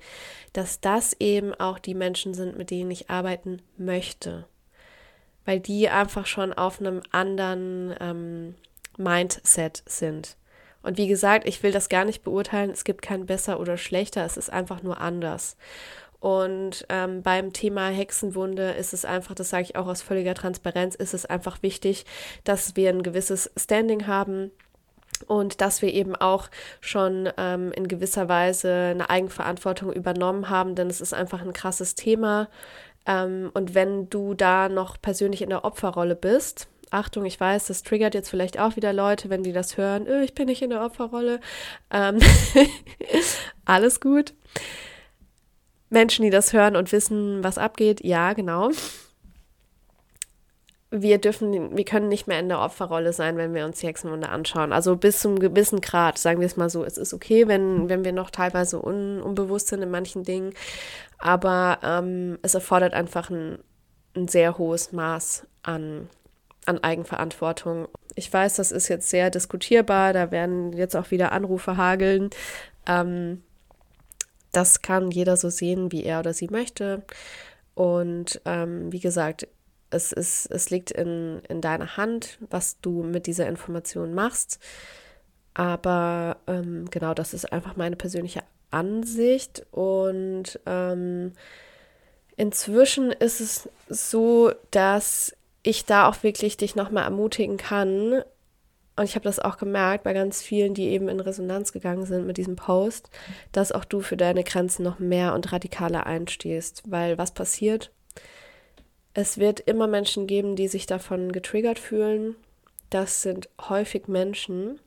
dass 0.53 0.81
das 0.81 1.17
eben 1.21 1.55
auch 1.55 1.79
die 1.79 1.95
Menschen 1.95 2.35
sind, 2.35 2.59
mit 2.59 2.71
denen 2.71 2.91
ich 2.91 3.09
arbeiten 3.09 3.63
möchte. 3.79 4.45
Weil 5.47 5.61
die 5.61 5.89
einfach 5.89 6.27
schon 6.27 6.53
auf 6.53 6.81
einem 6.81 7.01
anderen 7.11 7.95
ähm, 7.99 8.55
Mindset 8.99 9.83
sind. 9.87 10.37
Und 10.83 10.99
wie 10.99 11.09
gesagt, 11.09 11.49
ich 11.49 11.63
will 11.63 11.73
das 11.73 11.89
gar 11.89 12.05
nicht 12.05 12.23
beurteilen. 12.23 12.71
Es 12.71 12.85
gibt 12.85 13.03
kein 13.03 13.27
besser 13.27 13.59
oder 13.59 13.79
schlechter. 13.79 14.25
Es 14.25 14.37
ist 14.37 14.53
einfach 14.53 14.83
nur 14.83 15.01
anders. 15.01 15.57
Und 16.21 16.87
ähm, 16.89 17.23
beim 17.23 17.53
Thema 17.53 17.89
Hexenwunde 17.89 18.71
ist 18.73 18.93
es 18.93 19.05
einfach, 19.05 19.35
das 19.35 19.51
sage 19.51 19.65
ich 19.65 19.77
auch 19.77 19.87
aus 19.87 20.03
völliger 20.03 20.35
Transparenz, 20.35 20.95
ist 20.95 21.15
es 21.15 21.27
einfach 21.27 21.63
wichtig, 21.63 22.05
dass 22.45 22.77
wir 22.77 22.91
ein 22.91 23.03
gewisses 23.03 23.51
Standing 23.57 24.07
haben 24.07 24.51
und 25.27 25.61
dass 25.61 25.83
wir 25.83 25.93
eben 25.93 26.17
auch 26.17 26.49
schon 26.81 27.29
ähm, 27.37 27.73
in 27.73 27.89
gewisser 27.89 28.29
Weise 28.29 28.73
eine 28.91 29.11
Eigenverantwortung 29.11 29.93
übernommen 29.93 30.51
haben, 30.51 30.75
denn 30.75 30.89
es 30.89 31.01
ist 31.01 31.15
einfach 31.15 31.43
ein 31.43 31.53
krasses 31.53 31.95
Thema. 31.95 32.49
Ähm, 33.07 33.51
und 33.55 33.75
wenn 33.75 34.11
du 34.11 34.35
da 34.35 34.69
noch 34.69 35.01
persönlich 35.01 35.43
in 35.43 35.51
der 35.51 35.65
Opferrolle 35.65 36.17
bist, 36.17 36.69
Achtung, 36.91 37.25
ich 37.25 37.39
weiß, 37.39 37.67
das 37.67 37.83
triggert 37.83 38.15
jetzt 38.15 38.31
vielleicht 38.31 38.59
auch 38.59 38.77
wieder 38.77 38.93
Leute, 38.93 39.29
wenn 39.29 39.43
die 39.43 39.53
das 39.53 39.77
hören, 39.77 40.07
öh, 40.07 40.23
ich 40.23 40.35
bin 40.35 40.47
nicht 40.47 40.63
in 40.63 40.71
der 40.71 40.85
Opferrolle. 40.85 41.41
Ähm 41.91 42.19
alles 43.65 44.01
gut. 44.01 44.35
Menschen, 45.89 46.25
die 46.25 46.31
das 46.31 46.53
hören 46.53 46.77
und 46.77 46.93
wissen, 46.93 47.45
was 47.45 47.59
abgeht, 47.59 48.05
ja, 48.05 48.33
genau. 48.33 48.71
Wir 50.91 51.19
dürfen, 51.19 51.77
wir 51.77 51.85
können 51.85 52.09
nicht 52.09 52.27
mehr 52.27 52.39
in 52.41 52.49
der 52.49 52.61
Opferrolle 52.61 53.13
sein, 53.13 53.37
wenn 53.37 53.55
wir 53.55 53.65
uns 53.65 53.81
die 53.81 53.87
Hexenwunde 53.87 54.29
anschauen. 54.29 54.73
Also 54.73 54.97
bis 54.97 55.21
zum 55.21 55.39
gewissen 55.39 55.81
Grad, 55.81 56.17
sagen 56.17 56.41
wir 56.41 56.47
es 56.47 56.57
mal 56.57 56.71
so. 56.71 56.85
Es 56.85 56.97
ist 56.97 57.13
okay, 57.13 57.49
wenn, 57.49 57.89
wenn 57.89 58.05
wir 58.05 58.13
noch 58.13 58.31
teilweise 58.31 58.81
un, 58.81 59.21
unbewusst 59.21 59.69
sind 59.69 59.83
in 59.83 59.91
manchen 59.91 60.23
Dingen, 60.23 60.55
aber 61.19 61.79
ähm, 61.83 62.39
es 62.43 62.55
erfordert 62.55 62.95
einfach 62.95 63.31
ein, 63.31 63.59
ein 64.15 64.29
sehr 64.29 64.59
hohes 64.59 64.93
Maß 64.93 65.47
an, 65.63 66.09
an 66.67 66.83
Eigenverantwortung. 66.83 67.89
Ich 68.15 68.33
weiß, 68.33 68.57
das 68.57 68.73
ist 68.73 68.89
jetzt 68.89 69.11
sehr 69.11 69.31
diskutierbar, 69.31 70.13
da 70.13 70.31
werden 70.31 70.73
jetzt 70.73 70.97
auch 70.97 71.11
wieder 71.11 71.33
Anrufe 71.33 71.77
hageln. 71.77 72.31
Ähm, 72.87 73.43
das 74.57 74.81
kann 74.81 75.11
jeder 75.11 75.37
so 75.37 75.51
sehen, 75.51 75.93
wie 75.93 76.05
er 76.05 76.21
oder 76.21 76.33
sie 76.33 76.49
möchte. 76.49 77.03
Und 77.75 78.41
ähm, 78.47 78.91
wie 78.91 79.01
gesagt, 79.01 79.47
es, 79.91 80.13
ist, 80.13 80.47
es 80.47 80.71
liegt 80.71 80.91
in, 80.91 81.43
in 81.49 81.61
deiner 81.61 81.97
Hand, 81.97 82.39
was 82.49 82.81
du 82.81 83.03
mit 83.03 83.27
dieser 83.27 83.47
Information 83.47 84.15
machst. 84.15 84.59
Aber 85.53 86.39
ähm, 86.47 86.87
genau, 86.91 87.13
das 87.13 87.35
ist 87.35 87.53
einfach 87.53 87.77
meine 87.77 87.97
persönliche 87.97 88.43
Ansicht. 88.71 89.67
Und 89.73 90.59
ähm, 90.65 91.33
inzwischen 92.37 93.13
ist 93.13 93.41
es 93.41 93.69
so, 93.89 94.53
dass 94.71 95.37
ich 95.63 95.85
da 95.85 96.09
auch 96.09 96.23
wirklich 96.23 96.57
dich 96.57 96.77
nochmal 96.77 97.05
ermutigen 97.05 97.59
kann, 97.59 98.23
und 98.97 99.05
ich 99.05 99.15
habe 99.15 99.25
das 99.25 99.39
auch 99.39 99.59
gemerkt 99.59 100.05
bei 100.05 100.15
ganz 100.15 100.43
vielen, 100.43 100.73
die 100.73 100.89
eben 100.89 101.09
in 101.09 101.21
Resonanz 101.21 101.73
gegangen 101.73 102.07
sind 102.07 102.27
mit 102.27 102.39
diesem 102.39 102.57
Post, 102.57 103.11
dass 103.53 103.73
auch 103.73 103.85
du 103.85 104.01
für 104.01 104.17
deine 104.17 104.43
Grenzen 104.43 104.83
noch 104.83 104.99
mehr 104.99 105.35
und 105.35 105.53
radikaler 105.53 106.07
einstehst. 106.07 106.83
Weil 106.87 107.19
was 107.19 107.33
passiert? 107.33 107.93
Es 109.13 109.39
wird 109.39 109.61
immer 109.61 109.87
Menschen 109.87 110.27
geben, 110.27 110.57
die 110.57 110.69
sich 110.69 110.87
davon 110.87 111.31
getriggert 111.31 111.79
fühlen. 111.79 112.37
Das 112.89 113.21
sind 113.21 113.51
häufig 113.69 114.09
Menschen, 114.09 114.81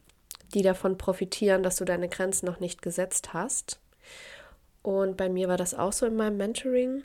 die 0.55 0.63
davon 0.63 0.97
profitieren, 0.97 1.61
dass 1.61 1.75
du 1.75 1.85
deine 1.85 2.09
Grenzen 2.09 2.47
noch 2.47 2.59
nicht 2.59 2.81
gesetzt 2.81 3.33
hast. 3.33 3.79
Und 4.81 5.17
bei 5.17 5.29
mir 5.29 5.47
war 5.47 5.57
das 5.57 5.75
auch 5.75 5.93
so 5.93 6.07
in 6.07 6.15
meinem 6.15 6.37
Mentoring. 6.37 7.03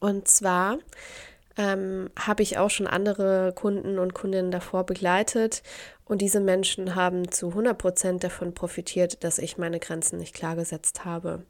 Und 0.00 0.28
zwar 0.28 0.78
ähm, 1.56 2.10
habe 2.18 2.42
ich 2.42 2.58
auch 2.58 2.70
schon 2.70 2.86
andere 2.86 3.52
Kunden 3.54 3.98
und 3.98 4.14
Kundinnen 4.14 4.50
davor 4.50 4.84
begleitet 4.84 5.62
und 6.06 6.20
diese 6.20 6.40
Menschen 6.40 6.94
haben 6.94 7.30
zu 7.30 7.48
100 7.48 7.78
Prozent 7.78 8.24
davon 8.24 8.52
profitiert, 8.52 9.24
dass 9.24 9.38
ich 9.38 9.56
meine 9.56 9.80
Grenzen 9.80 10.18
nicht 10.18 10.34
klar 10.34 10.54
gesetzt 10.54 11.06
habe. 11.06 11.44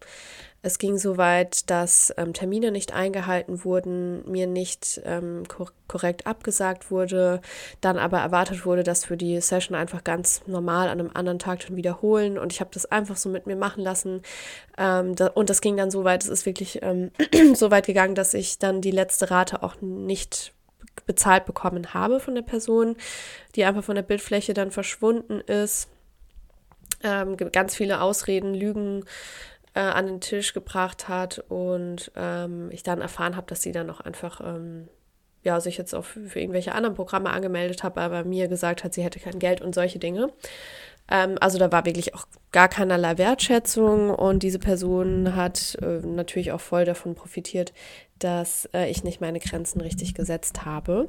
Es 0.63 0.79
ging 0.79 0.97
so 0.97 1.19
weit, 1.19 1.69
dass 1.71 2.15
ähm, 2.17 2.33
Termine 2.33 2.71
nicht 2.71 2.95
eingehalten 2.95 3.65
wurden, 3.65 4.31
mir 4.31 4.47
nicht 4.47 5.03
ähm, 5.05 5.43
kor 5.49 5.73
korrekt 5.89 6.27
abgesagt 6.27 6.91
wurde, 6.91 7.43
dann 7.83 7.99
aber 7.99 8.19
erwartet 8.21 8.65
wurde, 8.65 8.83
dass 8.83 9.11
wir 9.11 9.19
die 9.19 9.39
Session 9.41 9.77
einfach 9.77 10.03
ganz 10.03 10.41
normal 10.47 10.89
an 10.89 10.99
einem 10.99 11.11
anderen 11.13 11.39
Tag 11.39 11.63
schon 11.63 11.77
wiederholen. 11.77 12.39
Und 12.39 12.53
ich 12.53 12.61
habe 12.61 12.71
das 12.73 12.87
einfach 12.87 13.17
so 13.17 13.29
mit 13.29 13.47
mir 13.47 13.57
machen 13.57 13.83
lassen. 13.83 14.23
Ähm, 14.79 15.15
da, 15.15 15.27
und 15.27 15.51
das 15.51 15.61
ging 15.61 15.77
dann 15.77 15.91
so 15.91 16.05
weit, 16.05 16.23
es 16.23 16.31
ist 16.31 16.47
wirklich 16.47 16.81
ähm, 16.83 17.11
so 17.55 17.71
weit 17.71 17.87
gegangen, 17.87 18.15
dass 18.15 18.33
ich 18.33 18.59
dann 18.59 18.81
die 18.81 18.93
letzte 18.93 19.31
Rate 19.31 19.63
auch 19.63 19.75
nicht 19.83 20.55
bezahlt 21.07 21.45
bekommen 21.45 21.95
habe 21.95 22.21
von 22.21 22.35
der 22.35 22.43
Person, 22.43 22.97
die 23.55 23.65
einfach 23.65 23.85
von 23.85 23.97
der 23.97 24.03
Bildfläche 24.03 24.55
dann 24.55 24.71
verschwunden 24.71 25.41
ist. 25.41 25.89
Ähm, 27.03 27.37
ganz 27.37 27.75
viele 27.75 28.01
Ausreden, 28.01 28.55
Lügen, 28.55 29.05
äh, 29.75 29.81
an 29.81 30.07
den 30.07 30.21
Tisch 30.21 30.55
gebracht 30.55 31.09
hat 31.09 31.45
und 31.49 32.13
ähm, 32.17 32.71
ich 32.71 32.83
dann 32.83 33.01
erfahren 33.01 33.37
habe, 33.37 33.47
dass 33.49 33.63
sie 33.63 33.73
dann 33.73 33.91
auch 33.91 34.01
einfach 34.01 34.41
ähm, 34.41 34.89
ja, 35.43 35.61
sich 35.61 35.77
jetzt 35.77 35.95
auch 35.95 36.05
für, 36.05 36.41
irgendwelche 36.41 36.75
anderen 36.75 36.97
Programme 36.97 37.31
angemeldet 37.31 37.83
hat, 37.83 37.99
aber 37.99 38.25
mir 38.25 38.49
gesagt 38.49 38.83
hat, 38.83 38.95
sie 38.95 39.03
hätte 39.03 39.21
kein 39.21 39.39
Geld 39.39 39.61
und 39.61 39.75
solche 39.75 39.99
Dinge. 39.99 40.33
Ähm, 41.11 41.37
also 41.41 41.59
da 41.59 41.71
war 41.71 41.85
wirklich 41.85 42.15
auch 42.15 42.27
gar 42.51 42.69
keinerlei 42.69 43.19
Wertschätzung 43.19 44.11
und 44.11 44.43
diese 44.43 44.59
Person 44.59 45.37
hat 45.37 45.77
äh, 45.83 46.07
natürlich 46.07 46.53
auch 46.53 46.61
voll 46.61 46.87
davon 46.87 47.15
profitiert, 47.15 47.73
dass 48.19 48.69
äh, 48.75 48.91
ich 48.91 49.05
nicht 49.05 49.21
meine 49.21 49.41
Grenzen 49.41 49.81
richtig 49.81 50.15
gesetzt 50.15 50.65
habe. 50.65 51.09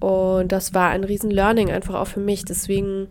Und 0.00 0.52
das 0.52 0.74
war 0.74 0.90
ein 0.90 1.04
riesen 1.04 1.30
Learning 1.30 1.70
einfach 1.70 1.94
auch 1.94 2.06
für 2.06 2.20
mich. 2.20 2.44
Deswegen 2.44 3.08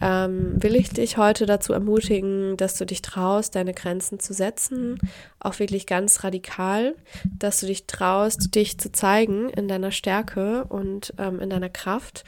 ähm, 0.00 0.62
will 0.62 0.74
ich 0.74 0.90
dich 0.90 1.16
heute 1.16 1.46
dazu 1.46 1.72
ermutigen, 1.72 2.56
dass 2.56 2.76
du 2.76 2.86
dich 2.86 3.02
traust, 3.02 3.54
deine 3.54 3.74
Grenzen 3.74 4.18
zu 4.18 4.32
setzen, 4.32 4.98
auch 5.38 5.58
wirklich 5.58 5.86
ganz 5.86 6.24
radikal, 6.24 6.94
dass 7.38 7.60
du 7.60 7.66
dich 7.66 7.86
traust, 7.86 8.54
dich 8.54 8.78
zu 8.78 8.90
zeigen 8.92 9.50
in 9.50 9.68
deiner 9.68 9.92
Stärke 9.92 10.64
und 10.64 11.14
ähm, 11.18 11.40
in 11.40 11.50
deiner 11.50 11.68
Kraft 11.68 12.24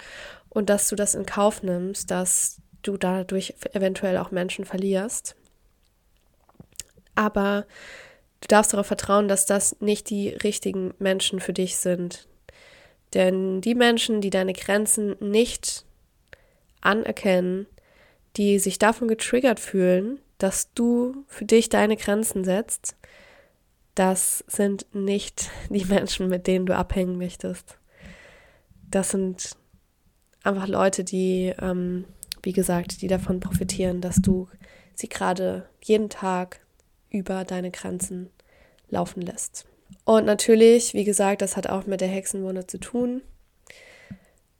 und 0.49 0.69
dass 0.69 0.89
du 0.89 0.97
das 0.97 1.15
in 1.15 1.27
Kauf 1.27 1.63
nimmst, 1.63 2.11
dass 2.11 2.61
du 2.83 2.97
dadurch 2.97 3.55
eventuell 3.73 4.19
auch 4.19 4.31
Menschen 4.31 4.65
verlierst. 4.65 5.35
Aber 7.15 7.67
du 8.43 8.49
darfst 8.49 8.73
darauf 8.73 8.87
vertrauen, 8.87 9.29
dass 9.29 9.47
das 9.47 9.81
nicht 9.81 10.11
die 10.11 10.29
richtigen 10.29 10.93
Menschen 10.99 11.41
für 11.41 11.53
dich 11.53 11.77
sind. 11.77 12.29
Denn 13.15 13.61
die 13.61 13.75
Menschen, 13.75 14.21
die 14.21 14.31
deine 14.31 14.53
Grenzen 14.53 15.17
nicht 15.21 15.85
anerkennen, 16.81 17.67
die 18.37 18.59
sich 18.59 18.79
davon 18.79 19.09
getriggert 19.09 19.61
fühlen, 19.61 20.19
dass 20.39 20.73
du 20.75 21.25
für 21.29 21.45
dich 21.45 21.69
deine 21.69 21.97
Grenzen 21.97 22.45
setzt, 22.45 22.97
das 23.95 24.43
sind 24.49 24.87
nicht 24.93 25.51
die 25.69 25.85
Menschen, 25.85 26.29
mit 26.29 26.47
denen 26.47 26.67
du 26.67 26.75
abhängen 26.75 27.19
möchtest. 27.19 27.79
Das 28.91 29.11
sind 29.11 29.57
einfach 30.43 30.67
Leute, 30.67 31.05
die, 31.05 31.55
ähm, 31.61 32.07
wie 32.43 32.53
gesagt, 32.53 33.03
die 33.03 33.07
davon 33.07 33.39
profitieren, 33.39 34.01
dass 34.01 34.17
du 34.17 34.49
sie 34.95 35.09
gerade 35.09 35.69
jeden 35.83 36.09
Tag 36.09 36.62
über 37.13 37.45
deine 37.45 37.71
Grenzen 37.71 38.31
laufen 38.89 39.23
lässt. 39.23 39.67
Und 40.05 40.25
natürlich, 40.25 40.95
wie 40.95 41.05
gesagt, 41.05 41.43
das 41.43 41.57
hat 41.57 41.69
auch 41.69 41.87
mit 41.87 42.01
der 42.01 42.09
Hexenwunde 42.09 42.67
zu 42.67 42.79
tun. 42.79 43.23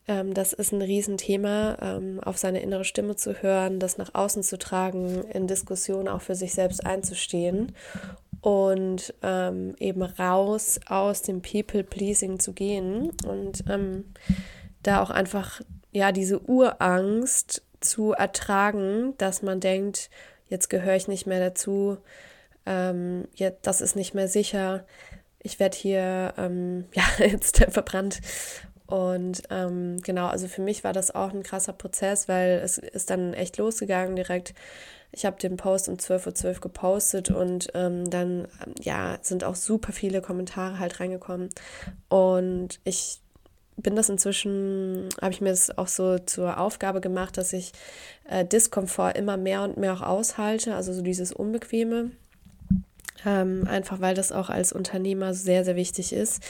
Ähm, 0.07 0.35
das 0.35 0.53
ist 0.53 0.73
ein 0.73 0.83
Riesenthema, 0.83 1.79
ähm, 1.81 2.21
auf 2.21 2.39
seine 2.39 2.61
innere 2.61 2.85
Stimme 2.85 3.17
zu 3.17 3.43
hören, 3.43 3.79
das 3.79 3.99
nach 3.99 4.15
außen 4.15 4.43
zu 4.43 4.59
tragen, 4.59 5.25
in 5.33 5.47
Diskussionen 5.47 6.09
auch 6.09 6.23
für 6.23 6.35
sich 6.35 6.55
selbst 6.55 6.85
einzustehen 6.85 7.75
und 8.41 9.15
ähm, 9.23 9.75
eben 9.79 10.03
raus 10.03 10.81
aus 10.87 11.23
dem 11.23 11.43
People-Pleasing 11.43 12.41
zu 12.41 12.53
gehen 12.53 13.13
und 13.27 13.65
ähm, 13.69 14.13
da 14.83 15.01
auch 15.01 15.11
einfach 15.11 15.61
ja 15.93 16.11
diese 16.11 16.41
Urangst 16.41 17.63
zu 17.81 18.13
ertragen, 18.13 19.15
dass 19.19 19.43
man 19.43 19.61
denkt, 19.61 20.11
jetzt 20.49 20.69
gehöre 20.69 20.97
ich 20.97 21.07
nicht 21.07 21.27
mehr 21.27 21.41
dazu, 21.41 21.99
ähm, 22.67 23.29
jetzt, 23.35 23.67
das 23.67 23.81
ist 23.81 23.97
nicht 23.97 24.15
mehr 24.15 24.29
sicher, 24.29 24.85
ich 25.41 25.59
werde 25.59 25.77
hier 25.77 26.35
ähm, 26.37 26.85
ja 26.95 27.05
jetzt 27.19 27.59
verbrannt 27.69 28.21
und 28.93 29.45
ähm, 29.49 30.03
genau, 30.03 30.27
also 30.27 30.49
für 30.49 30.61
mich 30.61 30.85
war 30.85 30.93
das 30.93 31.15
auch 31.15 31.33
ein 31.33 31.43
krasser 31.43 31.73
Prozess, 31.73 32.29
weil 32.29 32.61
es 32.63 32.77
ist 32.77 33.09
dann 33.09 33.33
echt 33.33 33.57
losgegangen 33.57 34.17
direkt. 34.17 34.53
Ich 35.13 35.25
habe 35.25 35.39
den 35.39 35.57
Post 35.57 35.89
um 35.89 35.95
12.12 35.95 36.27
Uhr 36.27 36.33
.12 36.33 36.61
gepostet 36.61 37.31
und 37.31 37.69
ähm, 37.73 38.11
dann, 38.11 38.49
ja, 38.83 39.19
sind 39.23 39.45
auch 39.45 39.55
super 39.55 39.95
viele 39.95 40.21
Kommentare 40.21 40.79
halt 40.79 41.01
reingekommen. 41.01 41.49
Und 42.11 42.81
ich 42.85 43.21
bin 43.79 43.97
das 43.97 44.11
inzwischen, 44.11 45.09
habe 45.23 45.33
ich 45.33 45.41
mir 45.41 45.51
das 45.51 45.77
auch 45.79 45.89
so 45.89 46.19
zur 46.19 46.59
Aufgabe 46.59 47.01
gemacht, 47.01 47.39
dass 47.39 47.55
ich 47.55 47.73
äh, 48.29 48.45
Diskomfort 48.45 49.13
immer 49.17 49.39
mehr 49.39 49.63
und 49.63 49.79
mehr 49.79 49.95
auch 49.95 50.03
aushalte, 50.03 50.75
also 50.75 50.93
so 50.93 51.01
dieses 51.01 51.33
Unbequeme. 51.33 52.11
Ähm, 53.25 53.67
einfach 53.69 54.01
weil 54.01 54.15
das 54.15 54.33
auch 54.33 54.51
als 54.51 54.73
Unternehmer 54.73 55.35
sehr, 55.35 55.65
sehr 55.65 55.77
wichtig 55.77 56.13
ist. 56.13 56.43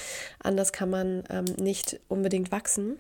Anders 0.43 0.73
kann 0.73 0.91
man 0.91 1.25
ähm, 1.31 1.45
nicht 1.59 2.01
unbedingt 2.09 2.51
wachsen. 2.51 2.99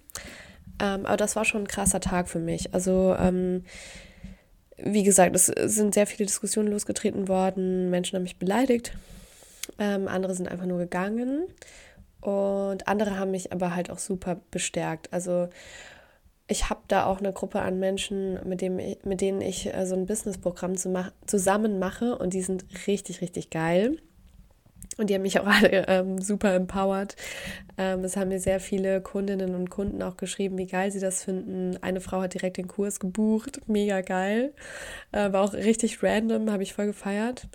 Ähm, 0.80 1.06
aber 1.06 1.16
das 1.16 1.36
war 1.36 1.44
schon 1.44 1.62
ein 1.62 1.68
krasser 1.68 2.00
Tag 2.00 2.28
für 2.28 2.38
mich. 2.38 2.74
Also, 2.74 3.14
ähm, 3.18 3.64
wie 4.76 5.04
gesagt, 5.04 5.34
es 5.36 5.46
sind 5.46 5.94
sehr 5.94 6.06
viele 6.06 6.26
Diskussionen 6.26 6.68
losgetreten 6.68 7.28
worden. 7.28 7.90
Menschen 7.90 8.16
haben 8.16 8.24
mich 8.24 8.38
beleidigt. 8.38 8.92
Ähm, 9.78 10.08
andere 10.08 10.34
sind 10.34 10.48
einfach 10.48 10.66
nur 10.66 10.78
gegangen. 10.78 11.46
Und 12.20 12.88
andere 12.88 13.18
haben 13.18 13.30
mich 13.30 13.52
aber 13.52 13.74
halt 13.74 13.90
auch 13.90 13.98
super 13.98 14.40
bestärkt. 14.50 15.12
Also, 15.12 15.48
ich 16.48 16.68
habe 16.70 16.80
da 16.88 17.06
auch 17.06 17.18
eine 17.18 17.32
Gruppe 17.32 17.60
an 17.60 17.78
Menschen, 17.78 18.38
mit, 18.46 18.60
dem 18.60 18.78
ich, 18.78 19.04
mit 19.04 19.20
denen 19.20 19.40
ich 19.40 19.72
äh, 19.72 19.86
so 19.86 19.94
ein 19.94 20.06
Businessprogramm 20.06 20.76
zu 20.76 20.92
zusammen 21.26 21.78
mache 21.78 22.16
und 22.18 22.34
die 22.34 22.42
sind 22.42 22.64
richtig, 22.86 23.20
richtig 23.20 23.50
geil. 23.50 23.98
Und 24.98 25.08
die 25.08 25.14
haben 25.14 25.22
mich 25.22 25.40
auch 25.40 25.46
alle 25.46 25.86
ähm, 25.88 26.20
super 26.20 26.54
empowered. 26.54 27.16
Ähm, 27.78 28.04
es 28.04 28.16
haben 28.16 28.28
mir 28.28 28.40
sehr 28.40 28.60
viele 28.60 29.00
Kundinnen 29.00 29.54
und 29.54 29.70
Kunden 29.70 30.02
auch 30.02 30.16
geschrieben, 30.16 30.58
wie 30.58 30.66
geil 30.66 30.90
sie 30.90 31.00
das 31.00 31.24
finden. 31.24 31.78
Eine 31.82 32.00
Frau 32.00 32.20
hat 32.20 32.34
direkt 32.34 32.58
den 32.58 32.68
Kurs 32.68 33.00
gebucht, 33.00 33.60
mega 33.66 34.02
geil. 34.02 34.52
Äh, 35.12 35.32
war 35.32 35.42
auch 35.42 35.54
richtig 35.54 36.02
random, 36.02 36.50
habe 36.50 36.62
ich 36.62 36.74
voll 36.74 36.86
gefeiert. 36.86 37.48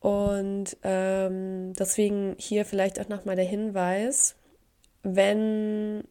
Und 0.00 0.76
ähm, 0.82 1.72
deswegen 1.74 2.34
hier 2.38 2.64
vielleicht 2.64 3.00
auch 3.00 3.08
nochmal 3.08 3.36
der 3.36 3.44
Hinweis, 3.44 4.36
wenn 5.02 6.04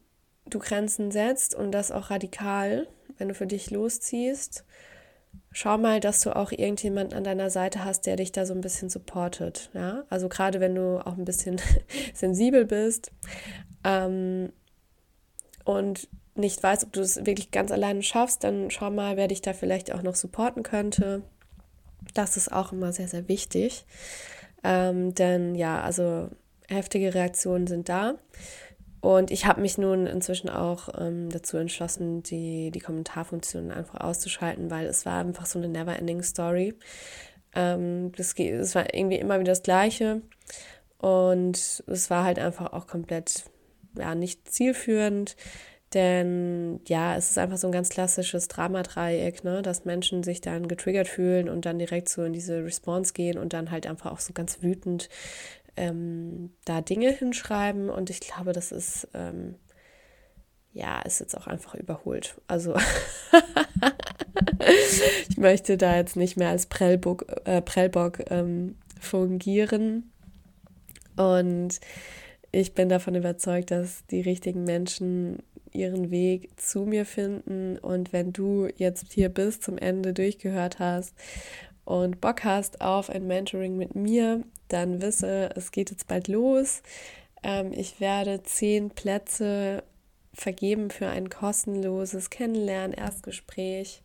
du 0.50 0.58
Grenzen 0.58 1.10
setzt 1.10 1.54
und 1.54 1.72
das 1.72 1.90
auch 1.90 2.10
radikal, 2.10 2.86
wenn 3.18 3.28
du 3.28 3.34
für 3.34 3.46
dich 3.46 3.70
losziehst, 3.70 4.64
schau 5.52 5.78
mal, 5.78 6.00
dass 6.00 6.20
du 6.20 6.34
auch 6.34 6.52
irgendjemanden 6.52 7.16
an 7.16 7.24
deiner 7.24 7.50
Seite 7.50 7.84
hast, 7.84 8.06
der 8.06 8.16
dich 8.16 8.32
da 8.32 8.46
so 8.46 8.54
ein 8.54 8.60
bisschen 8.60 8.90
supportet. 8.90 9.70
Ja? 9.74 10.04
Also 10.10 10.28
gerade 10.28 10.60
wenn 10.60 10.74
du 10.74 11.04
auch 11.04 11.16
ein 11.16 11.24
bisschen 11.24 11.60
sensibel 12.14 12.64
bist 12.64 13.10
ähm, 13.84 14.52
und 15.64 16.08
nicht 16.34 16.62
weißt, 16.62 16.84
ob 16.84 16.92
du 16.92 17.00
es 17.00 17.26
wirklich 17.26 17.50
ganz 17.50 17.72
alleine 17.72 18.02
schaffst, 18.02 18.44
dann 18.44 18.70
schau 18.70 18.90
mal, 18.90 19.16
wer 19.16 19.28
dich 19.28 19.42
da 19.42 19.52
vielleicht 19.52 19.92
auch 19.92 20.02
noch 20.02 20.14
supporten 20.14 20.62
könnte. 20.62 21.22
Das 22.14 22.36
ist 22.36 22.52
auch 22.52 22.72
immer 22.72 22.92
sehr, 22.92 23.08
sehr 23.08 23.28
wichtig. 23.28 23.84
Ähm, 24.62 25.14
denn 25.14 25.54
ja, 25.56 25.82
also 25.82 26.28
heftige 26.68 27.14
Reaktionen 27.14 27.66
sind 27.66 27.88
da. 27.88 28.14
Und 29.00 29.30
ich 29.30 29.46
habe 29.46 29.60
mich 29.60 29.78
nun 29.78 30.06
inzwischen 30.06 30.50
auch 30.50 30.88
ähm, 30.98 31.30
dazu 31.30 31.56
entschlossen, 31.56 32.22
die, 32.22 32.70
die 32.70 32.80
Kommentarfunktion 32.80 33.70
einfach 33.70 34.00
auszuschalten, 34.00 34.70
weil 34.70 34.86
es 34.86 35.06
war 35.06 35.20
einfach 35.20 35.46
so 35.46 35.58
eine 35.58 35.68
never-ending 35.68 36.22
Story. 36.22 36.74
Ähm, 37.54 38.12
es 38.16 38.74
war 38.74 38.92
irgendwie 38.92 39.18
immer 39.18 39.38
wieder 39.38 39.52
das 39.52 39.62
Gleiche. 39.62 40.22
Und 40.98 41.84
es 41.86 42.10
war 42.10 42.24
halt 42.24 42.38
einfach 42.38 42.72
auch 42.72 42.86
komplett 42.86 43.44
ja, 43.96 44.14
nicht 44.14 44.50
zielführend. 44.50 45.36
Denn 45.94 46.80
ja, 46.86 47.16
es 47.16 47.30
ist 47.30 47.38
einfach 47.38 47.56
so 47.56 47.66
ein 47.66 47.72
ganz 47.72 47.88
klassisches 47.88 48.48
Dramadreieck, 48.48 49.42
ne? 49.42 49.62
dass 49.62 49.86
Menschen 49.86 50.22
sich 50.22 50.42
dann 50.42 50.68
getriggert 50.68 51.08
fühlen 51.08 51.48
und 51.48 51.64
dann 51.64 51.78
direkt 51.78 52.10
so 52.10 52.24
in 52.24 52.34
diese 52.34 52.62
Response 52.62 53.14
gehen 53.14 53.38
und 53.38 53.54
dann 53.54 53.70
halt 53.70 53.86
einfach 53.86 54.12
auch 54.12 54.20
so 54.20 54.34
ganz 54.34 54.60
wütend 54.60 55.08
ähm, 55.78 56.50
da 56.64 56.80
Dinge 56.80 57.10
hinschreiben 57.12 57.88
und 57.88 58.10
ich 58.10 58.20
glaube, 58.20 58.52
das 58.52 58.72
ist, 58.72 59.08
ähm, 59.14 59.54
ja, 60.72 61.00
ist 61.02 61.20
jetzt 61.20 61.36
auch 61.36 61.46
einfach 61.46 61.74
überholt. 61.76 62.40
Also 62.48 62.76
ich 65.28 65.38
möchte 65.38 65.76
da 65.76 65.96
jetzt 65.96 66.16
nicht 66.16 66.36
mehr 66.36 66.50
als 66.50 66.66
Prellbock, 66.66 67.26
äh, 67.44 67.62
Prellbock 67.62 68.30
ähm, 68.30 68.76
fungieren 69.00 70.10
und 71.16 71.80
ich 72.50 72.74
bin 72.74 72.88
davon 72.88 73.14
überzeugt, 73.14 73.70
dass 73.70 74.04
die 74.06 74.20
richtigen 74.20 74.64
Menschen 74.64 75.42
ihren 75.72 76.10
Weg 76.10 76.50
zu 76.58 76.86
mir 76.86 77.04
finden. 77.04 77.78
Und 77.78 78.12
wenn 78.12 78.32
du 78.32 78.68
jetzt 78.76 79.12
hier 79.12 79.28
bis 79.28 79.60
zum 79.60 79.76
Ende 79.76 80.14
durchgehört 80.14 80.78
hast 80.78 81.14
und 81.88 82.20
Bock 82.20 82.44
hast 82.44 82.82
auf 82.82 83.08
ein 83.08 83.26
Mentoring 83.26 83.78
mit 83.78 83.94
mir, 83.94 84.44
dann 84.68 85.00
wisse, 85.00 85.48
es 85.56 85.72
geht 85.72 85.90
jetzt 85.90 86.06
bald 86.06 86.28
los. 86.28 86.82
Ähm, 87.42 87.72
ich 87.72 87.98
werde 87.98 88.42
zehn 88.42 88.90
Plätze 88.90 89.82
vergeben 90.34 90.90
für 90.90 91.06
ein 91.06 91.30
kostenloses 91.30 92.28
Kennenlernen, 92.28 92.92
Erstgespräch. 92.92 94.02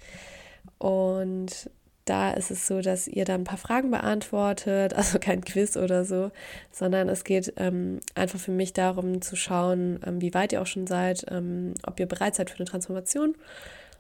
Und 0.78 1.70
da 2.06 2.32
ist 2.32 2.52
es 2.52 2.68
so, 2.68 2.80
dass 2.80 3.10
ihr 3.10 3.26
dann 3.26 3.42
ein 3.42 3.44
paar 3.44 3.58
Fragen 3.58 3.92
beantwortet, 3.92 4.94
also 4.96 5.20
kein 5.20 5.44
Quiz 5.44 5.76
oder 5.76 6.06
so, 6.06 6.32
sondern 6.72 7.10
es 7.10 7.26
geht 7.26 7.52
ähm, 7.58 8.00
einfach 8.16 8.40
für 8.40 8.52
mich 8.52 8.72
darum 8.72 9.22
zu 9.22 9.36
schauen, 9.36 10.00
ähm, 10.06 10.22
wie 10.22 10.34
weit 10.34 10.54
ihr 10.54 10.62
auch 10.62 10.68
schon 10.68 10.88
seid, 10.88 11.26
ähm, 11.30 11.74
ob 11.86 12.00
ihr 12.00 12.06
bereit 12.06 12.36
seid 12.36 12.50
für 12.50 12.60
eine 12.60 12.66
Transformation. 12.66 13.36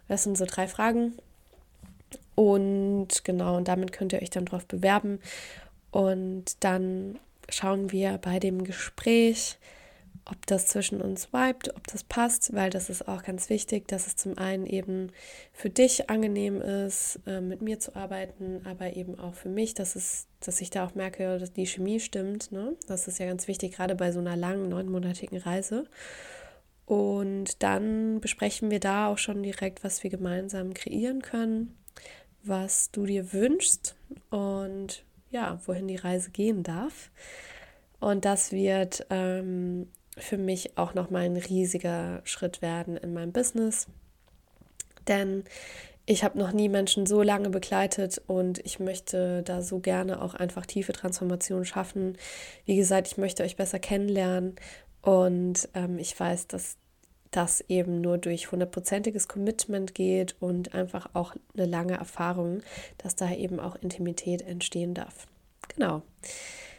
Das 0.07 0.23
sind 0.23 0.37
so 0.37 0.45
drei 0.45 0.69
Fragen. 0.69 1.17
Und 2.35 3.23
genau, 3.23 3.57
und 3.57 3.67
damit 3.67 3.91
könnt 3.91 4.13
ihr 4.13 4.21
euch 4.21 4.29
dann 4.29 4.45
drauf 4.45 4.65
bewerben. 4.65 5.19
Und 5.91 6.63
dann 6.63 7.19
schauen 7.49 7.91
wir 7.91 8.17
bei 8.17 8.39
dem 8.39 8.63
Gespräch, 8.63 9.57
ob 10.25 10.45
das 10.45 10.67
zwischen 10.67 11.01
uns 11.01 11.33
vibet, 11.33 11.75
ob 11.75 11.85
das 11.87 12.03
passt, 12.03 12.53
weil 12.53 12.69
das 12.69 12.89
ist 12.89 13.07
auch 13.07 13.23
ganz 13.23 13.49
wichtig, 13.49 13.87
dass 13.87 14.07
es 14.07 14.15
zum 14.15 14.37
einen 14.37 14.65
eben 14.65 15.11
für 15.51 15.69
dich 15.69 16.09
angenehm 16.09 16.61
ist, 16.61 17.19
äh, 17.27 17.41
mit 17.41 17.61
mir 17.61 17.79
zu 17.79 17.95
arbeiten, 17.95 18.61
aber 18.65 18.95
eben 18.95 19.19
auch 19.19 19.33
für 19.33 19.49
mich, 19.49 19.73
dass 19.73 19.95
es, 19.95 20.27
dass 20.39 20.61
ich 20.61 20.69
da 20.69 20.85
auch 20.85 20.95
merke, 20.95 21.37
dass 21.39 21.51
die 21.51 21.67
Chemie 21.67 21.99
stimmt. 21.99 22.51
Ne? 22.51 22.75
Das 22.87 23.07
ist 23.07 23.19
ja 23.19 23.25
ganz 23.25 23.47
wichtig, 23.47 23.73
gerade 23.73 23.95
bei 23.95 24.11
so 24.11 24.19
einer 24.19 24.37
langen, 24.37 24.69
neunmonatigen 24.69 25.39
Reise. 25.39 25.85
Und 26.85 27.63
dann 27.63 28.19
besprechen 28.19 28.71
wir 28.71 28.79
da 28.79 29.07
auch 29.07 29.17
schon 29.17 29.41
direkt, 29.43 29.83
was 29.83 30.03
wir 30.03 30.09
gemeinsam 30.09 30.73
kreieren 30.73 31.21
können, 31.21 31.75
was 32.43 32.91
du 32.91 33.05
dir 33.05 33.33
wünschst 33.33 33.95
und 34.29 35.03
ja, 35.29 35.59
wohin 35.65 35.87
die 35.87 35.95
Reise 35.95 36.29
gehen 36.29 36.63
darf. 36.63 37.09
Und 37.99 38.25
das 38.25 38.51
wird 38.51 39.05
ähm, 39.09 39.87
für 40.17 40.37
mich 40.37 40.77
auch 40.77 40.93
nochmal 40.93 41.23
ein 41.23 41.37
riesiger 41.37 42.21
Schritt 42.25 42.61
werden 42.61 42.97
in 42.97 43.13
meinem 43.13 43.31
Business. 43.31 43.87
Denn 45.07 45.43
ich 46.05 46.23
habe 46.23 46.37
noch 46.37 46.51
nie 46.51 46.67
Menschen 46.67 47.05
so 47.05 47.21
lange 47.21 47.49
begleitet 47.49 48.21
und 48.27 48.59
ich 48.65 48.79
möchte 48.79 49.41
da 49.43 49.61
so 49.61 49.79
gerne 49.79 50.21
auch 50.21 50.33
einfach 50.33 50.65
tiefe 50.65 50.91
Transformationen 50.91 51.65
schaffen. 51.65 52.17
Wie 52.65 52.75
gesagt, 52.75 53.07
ich 53.07 53.17
möchte 53.17 53.43
euch 53.43 53.55
besser 53.55 53.79
kennenlernen 53.79 54.55
und 55.01 55.69
ähm, 55.73 55.97
ich 55.97 56.19
weiß, 56.19 56.47
dass 56.47 56.77
das 57.35 57.61
eben 57.67 58.01
nur 58.01 58.17
durch 58.17 58.51
hundertprozentiges 58.51 59.27
Commitment 59.27 59.95
geht 59.95 60.35
und 60.39 60.73
einfach 60.73 61.09
auch 61.13 61.35
eine 61.55 61.65
lange 61.65 61.93
Erfahrung, 61.93 62.61
dass 62.97 63.15
da 63.15 63.31
eben 63.31 63.59
auch 63.59 63.75
Intimität 63.75 64.41
entstehen 64.41 64.93
darf. 64.93 65.27
Genau. 65.75 66.01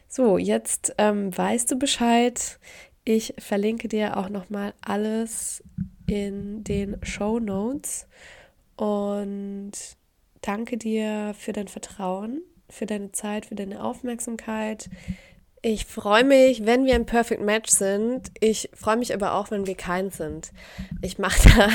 So, 0.08 0.38
jetzt 0.38 0.94
ähm, 0.98 1.36
weißt 1.36 1.70
du 1.70 1.78
Bescheid. 1.78 2.58
Ich 3.04 3.34
verlinke 3.38 3.88
dir 3.88 4.16
auch 4.16 4.28
nochmal 4.28 4.74
alles 4.80 5.62
in 6.06 6.64
den 6.64 6.96
Show 7.02 7.38
Notes 7.38 8.06
und 8.76 9.72
danke 10.40 10.76
dir 10.76 11.34
für 11.36 11.52
dein 11.52 11.68
Vertrauen, 11.68 12.42
für 12.68 12.86
deine 12.86 13.12
Zeit, 13.12 13.46
für 13.46 13.54
deine 13.54 13.82
Aufmerksamkeit. 13.82 14.88
Ich 15.66 15.86
freue 15.86 16.24
mich, 16.24 16.66
wenn 16.66 16.84
wir 16.84 16.94
ein 16.94 17.06
Perfect 17.06 17.40
Match 17.40 17.70
sind. 17.70 18.30
Ich 18.38 18.68
freue 18.74 18.98
mich 18.98 19.14
aber 19.14 19.32
auch, 19.32 19.50
wenn 19.50 19.66
wir 19.66 19.74
kein 19.74 20.10
sind. 20.10 20.52
Ich 21.00 21.18
mache 21.18 21.48
da 21.56 21.68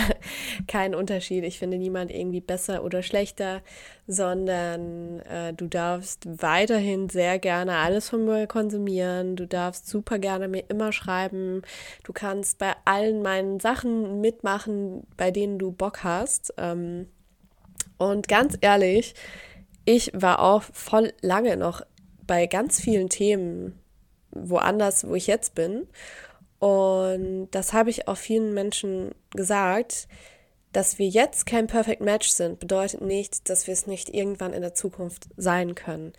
keinen 0.67 0.93
Unterschied. 0.93 1.43
Ich 1.43 1.58
finde 1.58 1.80
niemand 1.80 2.12
irgendwie 2.12 2.39
besser 2.39 2.84
oder 2.84 3.02
schlechter, 3.02 3.63
sondern 4.06 5.21
äh, 5.21 5.54
du 5.54 5.65
darfst 5.65 6.28
weiterhin 6.39 7.10
sehr 7.10 7.39
gerne 7.39 7.78
alles 7.78 8.10
von 8.10 8.25
mir 8.25 8.45
konsumieren. 8.45 9.36
Du 9.36 9.47
darfst 9.47 9.88
super 9.88 10.19
gerne 10.19 10.47
mir 10.47 10.65
immer 10.69 10.91
schreiben. 10.91 11.63
Du 12.04 12.13
kannst 12.13 12.60
bei 12.60 12.75
allen 12.86 13.23
meinen 13.23 13.60
Sachen 13.60 14.21
mitmachen, 14.21 15.08
bei 15.17 15.32
denen 15.32 15.58
du 15.58 15.71
Bock 15.71 16.04
hast. 16.04 16.54
Ähm, 16.60 17.08
und 17.97 18.28
ganz 18.28 18.56
ehrlich, 18.62 19.15
ich 19.91 20.12
war 20.13 20.41
auch 20.43 20.62
voll 20.62 21.12
lange 21.21 21.58
noch 21.58 21.82
bei 22.29 22.45
ganz 22.45 22.79
vielen 22.79 23.09
Themen 23.09 23.79
woanders, 24.29 25.07
wo 25.07 25.15
ich 25.15 25.25
jetzt 25.25 25.55
bin. 25.55 25.87
Und 26.59 27.49
das 27.49 27.73
habe 27.73 27.89
ich 27.89 28.07
auch 28.07 28.17
vielen 28.17 28.53
Menschen 28.53 29.15
gesagt. 29.31 30.07
Dass 30.71 30.99
wir 30.99 31.07
jetzt 31.07 31.47
kein 31.47 31.65
Perfect 31.65 32.01
Match 32.01 32.29
sind, 32.29 32.59
bedeutet 32.59 33.01
nicht, 33.01 33.49
dass 33.49 33.65
wir 33.65 33.73
es 33.73 33.87
nicht 33.87 34.13
irgendwann 34.13 34.53
in 34.53 34.61
der 34.61 34.75
Zukunft 34.75 35.29
sein 35.35 35.73
können. 35.73 36.13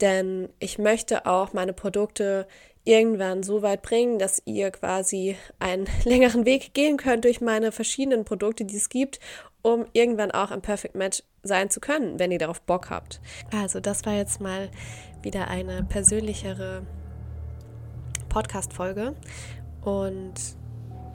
Denn 0.00 0.48
ich 0.60 0.78
möchte 0.78 1.26
auch 1.26 1.52
meine 1.52 1.72
Produkte 1.72 2.46
irgendwann 2.86 3.42
so 3.42 3.62
weit 3.62 3.82
bringen, 3.82 4.18
dass 4.18 4.40
ihr 4.46 4.70
quasi 4.70 5.36
einen 5.58 5.86
längeren 6.04 6.46
Weg 6.46 6.72
gehen 6.72 6.96
könnt 6.96 7.24
durch 7.24 7.40
meine 7.40 7.72
verschiedenen 7.72 8.24
Produkte, 8.24 8.64
die 8.64 8.76
es 8.76 8.88
gibt, 8.88 9.20
um 9.62 9.84
irgendwann 9.92 10.30
auch 10.30 10.50
ein 10.50 10.62
Perfect 10.62 10.94
Match 10.94 11.22
sein 11.42 11.70
zu 11.70 11.80
können, 11.80 12.18
wenn 12.18 12.30
ihr 12.30 12.38
darauf 12.38 12.60
Bock 12.62 12.90
habt. 12.90 13.20
Also 13.52 13.80
das 13.80 14.06
war 14.06 14.14
jetzt 14.14 14.40
mal 14.40 14.70
wieder 15.22 15.48
eine 15.48 15.82
persönlichere 15.82 16.86
Podcast-Folge 18.28 19.14
und 19.82 20.34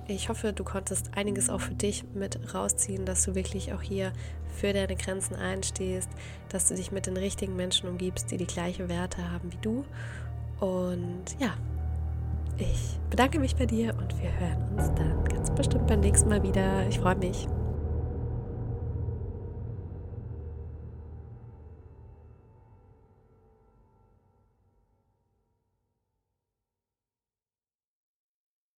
ich 0.08 0.28
hoffe, 0.28 0.52
du 0.52 0.64
konntest 0.64 1.12
einiges 1.16 1.50
auch 1.50 1.62
für 1.62 1.74
dich 1.74 2.04
mit 2.14 2.54
rausziehen, 2.54 3.06
dass 3.06 3.24
du 3.24 3.36
wirklich 3.36 3.72
auch 3.74 3.82
hier 3.82 4.12
für 4.54 4.74
deine 4.74 4.96
Grenzen 4.96 5.36
einstehst, 5.36 6.10
dass 6.50 6.68
du 6.68 6.76
dich 6.76 6.92
mit 6.92 7.06
den 7.06 7.16
richtigen 7.16 7.56
Menschen 7.56 7.88
umgibst, 7.88 8.32
die 8.32 8.38
die 8.38 8.48
gleiche 8.48 8.90
Werte 8.90 9.32
haben 9.32 9.52
wie 9.54 9.60
du. 9.62 9.86
Und 10.62 11.24
ja, 11.40 11.56
ich 12.58 13.00
bedanke 13.10 13.40
mich 13.40 13.56
bei 13.56 13.66
dir 13.66 13.96
und 13.98 14.16
wir 14.22 14.32
hören 14.40 14.78
uns 14.78 14.94
dann 14.94 15.24
ganz 15.26 15.50
bestimmt 15.52 15.88
beim 15.88 16.02
nächsten 16.02 16.30
Mal 16.30 16.44
wieder. 16.44 16.88
Ich 16.88 17.00
freue 17.00 17.16
mich. 17.16 17.48